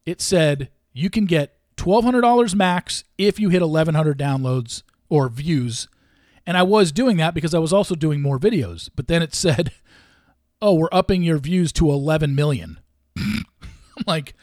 It 0.04 0.20
said 0.20 0.70
you 0.92 1.10
can 1.10 1.26
get 1.26 1.56
$1200 1.76 2.54
max 2.54 3.04
if 3.18 3.38
you 3.38 3.50
hit 3.50 3.62
1100 3.62 4.18
downloads 4.18 4.82
or 5.08 5.28
views 5.28 5.88
and 6.46 6.56
I 6.56 6.62
was 6.62 6.92
doing 6.92 7.16
that 7.18 7.34
because 7.34 7.54
I 7.54 7.58
was 7.58 7.72
also 7.72 7.94
doing 7.94 8.20
more 8.20 8.38
videos. 8.38 8.90
But 8.94 9.08
then 9.08 9.22
it 9.22 9.34
said, 9.34 9.72
"Oh, 10.62 10.74
we're 10.74 10.88
upping 10.92 11.22
your 11.22 11.38
views 11.38 11.72
to 11.74 11.90
11 11.90 12.34
million." 12.34 12.80
I'm 13.16 14.04
like, 14.06 14.34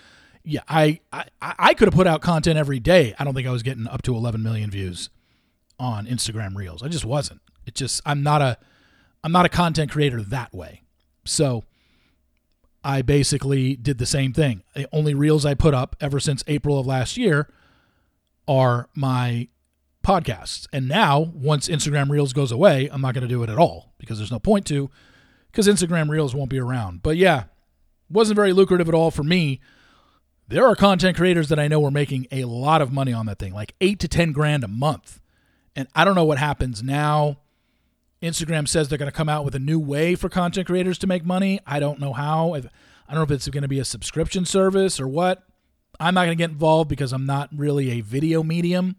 yeah, 0.43 0.61
I, 0.67 0.99
I 1.11 1.25
I 1.41 1.73
could 1.73 1.87
have 1.87 1.93
put 1.93 2.07
out 2.07 2.21
content 2.21 2.57
every 2.57 2.79
day. 2.79 3.13
I 3.19 3.23
don't 3.23 3.33
think 3.33 3.47
I 3.47 3.51
was 3.51 3.63
getting 3.63 3.87
up 3.87 4.01
to 4.03 4.15
11 4.15 4.41
million 4.41 4.71
views 4.71 5.09
on 5.79 6.05
Instagram 6.05 6.55
Reels. 6.55 6.83
I 6.83 6.87
just 6.87 7.05
wasn't. 7.05 7.41
It 7.65 7.75
just 7.75 8.01
I'm 8.05 8.23
not 8.23 8.41
a 8.41 8.57
I'm 9.23 9.31
not 9.31 9.45
a 9.45 9.49
content 9.49 9.91
creator 9.91 10.21
that 10.21 10.53
way. 10.53 10.81
So 11.25 11.63
I 12.83 13.01
basically 13.01 13.75
did 13.75 13.97
the 13.97 14.05
same 14.05 14.33
thing. 14.33 14.63
The 14.75 14.87
only 14.91 15.13
reels 15.13 15.45
I 15.45 15.53
put 15.53 15.73
up 15.73 15.95
ever 16.01 16.19
since 16.19 16.43
April 16.47 16.79
of 16.79 16.87
last 16.87 17.17
year 17.17 17.47
are 18.47 18.89
my 18.95 19.47
podcasts. 20.03 20.67
And 20.73 20.87
now, 20.87 21.19
once 21.19 21.67
Instagram 21.67 22.09
Reels 22.09 22.33
goes 22.33 22.51
away, 22.51 22.89
I'm 22.91 23.01
not 23.01 23.13
going 23.13 23.21
to 23.21 23.27
do 23.27 23.43
it 23.43 23.49
at 23.49 23.57
all 23.57 23.93
because 23.99 24.17
there's 24.17 24.31
no 24.31 24.39
point 24.39 24.65
to, 24.67 24.89
because 25.51 25.67
Instagram 25.67 26.09
Reels 26.09 26.33
won't 26.33 26.49
be 26.49 26.59
around. 26.59 27.03
But 27.03 27.17
yeah, 27.17 27.43
wasn't 28.09 28.35
very 28.35 28.53
lucrative 28.53 28.87
at 28.89 28.95
all 28.95 29.11
for 29.11 29.23
me. 29.23 29.61
There 30.51 30.67
are 30.67 30.75
content 30.75 31.15
creators 31.15 31.47
that 31.47 31.59
I 31.59 31.69
know 31.69 31.85
are 31.85 31.91
making 31.91 32.27
a 32.29 32.43
lot 32.43 32.81
of 32.81 32.91
money 32.91 33.13
on 33.13 33.25
that 33.27 33.39
thing, 33.39 33.53
like 33.53 33.73
eight 33.79 34.01
to 34.01 34.09
10 34.09 34.33
grand 34.33 34.65
a 34.65 34.67
month. 34.67 35.21
And 35.77 35.87
I 35.95 36.03
don't 36.03 36.13
know 36.13 36.25
what 36.25 36.39
happens 36.39 36.83
now. 36.83 37.37
Instagram 38.21 38.67
says 38.67 38.89
they're 38.89 38.97
going 38.97 39.09
to 39.09 39.15
come 39.15 39.29
out 39.29 39.45
with 39.45 39.55
a 39.55 39.59
new 39.59 39.79
way 39.79 40.13
for 40.13 40.27
content 40.27 40.67
creators 40.67 40.97
to 40.97 41.07
make 41.07 41.23
money. 41.23 41.61
I 41.65 41.79
don't 41.79 42.01
know 42.01 42.11
how. 42.11 42.53
I 42.53 42.59
don't 42.59 43.15
know 43.15 43.21
if 43.21 43.31
it's 43.31 43.47
going 43.47 43.61
to 43.61 43.69
be 43.69 43.79
a 43.79 43.85
subscription 43.85 44.43
service 44.43 44.99
or 44.99 45.07
what. 45.07 45.41
I'm 46.01 46.13
not 46.13 46.25
going 46.25 46.37
to 46.37 46.43
get 46.43 46.49
involved 46.49 46.89
because 46.89 47.13
I'm 47.13 47.25
not 47.25 47.47
really 47.55 47.91
a 47.91 48.01
video 48.01 48.43
medium. 48.43 48.97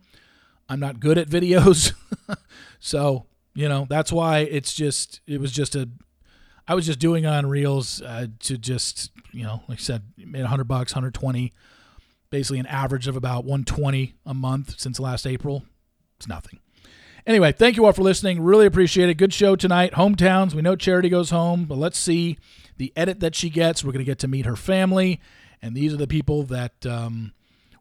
I'm 0.71 0.81
not 0.81 1.01
good 1.01 1.19
at 1.19 1.29
videos. 1.29 1.93
so, 2.81 3.27
you 3.53 3.69
know, 3.69 3.87
that's 3.91 4.11
why 4.11 4.39
it's 4.39 4.73
just, 4.73 5.21
it 5.27 5.39
was 5.39 5.53
just 5.53 5.75
a, 5.75 5.91
I 6.67 6.75
was 6.75 6.87
just 6.87 6.99
doing 6.99 7.27
on 7.27 7.47
Reels 7.47 8.01
uh, 8.03 8.29
to 8.41 8.57
just, 8.57 9.11
you 9.33 9.43
know, 9.43 9.63
like 9.69 9.79
I 9.79 9.83
said, 9.83 10.03
made 10.17 10.43
100 10.43 10.65
bucks, 10.65 10.93
120, 10.93 11.53
basically 12.31 12.59
an 12.59 12.67
average 12.67 13.09
of 13.09 13.17
about 13.17 13.45
120 13.45 14.15
a 14.27 14.35
month 14.35 14.79
since 14.79 15.01
last 15.01 15.27
April. 15.27 15.65
It's 16.19 16.29
nothing. 16.29 16.61
Anyway, 17.27 17.53
thank 17.53 17.77
you 17.77 17.85
all 17.85 17.93
for 17.93 18.03
listening. 18.03 18.41
Really 18.43 18.67
appreciate 18.67 19.09
it. 19.09 19.15
Good 19.15 19.33
show 19.33 19.55
tonight. 19.55 19.93
Hometowns. 19.93 20.55
We 20.55 20.63
know 20.63 20.75
Charity 20.75 21.09
goes 21.09 21.31
home, 21.31 21.67
but 21.67 21.79
let's 21.79 21.99
see 21.99 22.39
the 22.79 22.93
edit 22.97 23.21
that 23.21 23.35
she 23.35 23.49
gets. 23.49 23.85
We're 23.85 23.93
going 23.93 24.05
to 24.05 24.11
get 24.11 24.19
to 24.21 24.29
meet 24.29 24.47
her 24.47 24.57
family. 24.57 25.21
And 25.61 25.77
these 25.77 25.95
are 25.95 25.99
the 25.99 26.09
people 26.09 26.43
that 26.45 26.85
um, 26.85 27.33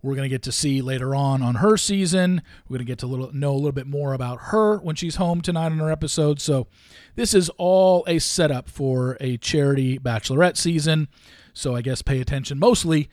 we're 0.03 0.15
going 0.15 0.25
to 0.25 0.33
get 0.33 0.41
to 0.43 0.51
see 0.51 0.81
later 0.81 1.13
on 1.15 1.41
on 1.41 1.55
her 1.55 1.77
season. 1.77 2.41
We're 2.67 2.77
going 2.77 2.85
to 2.85 2.91
get 2.91 2.99
to 2.99 3.07
little, 3.07 3.31
know 3.33 3.51
a 3.51 3.55
little 3.55 3.71
bit 3.71 3.87
more 3.87 4.13
about 4.13 4.39
her 4.45 4.77
when 4.77 4.95
she's 4.95 5.15
home 5.17 5.41
tonight 5.41 5.67
on 5.67 5.79
her 5.79 5.91
episode. 5.91 6.39
So 6.39 6.67
this 7.15 7.33
is 7.33 7.49
all 7.57 8.03
a 8.07 8.19
setup 8.19 8.69
for 8.69 9.17
a 9.19 9.37
Charity 9.37 9.99
bachelorette 9.99 10.57
season. 10.57 11.07
So 11.53 11.75
I 11.75 11.81
guess 11.81 12.01
pay 12.01 12.21
attention 12.21 12.57
mostly 12.59 13.09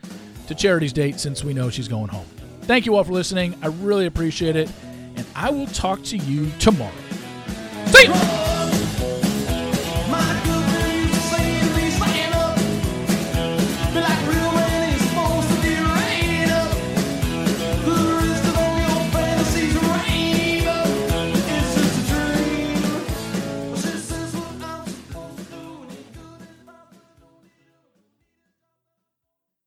to 0.47 0.55
Charity's 0.55 0.93
date 0.93 1.21
since 1.21 1.45
we 1.45 1.53
know 1.53 1.71
she's 1.71 1.89
going 1.89 2.09
home. 2.09 2.27
Thank 2.63 2.87
you 2.87 2.97
all 2.97 3.05
for 3.05 3.13
listening. 3.13 3.55
I 3.63 3.67
really 3.69 4.07
appreciate 4.07 4.57
it. 4.57 4.71
And 5.17 5.27
I 5.35 5.51
will 5.51 5.67
talk 5.67 6.03
to 6.05 6.17
you 6.17 6.51
tomorrow. 6.59 6.93
See 7.87 8.07
you. 8.07 8.58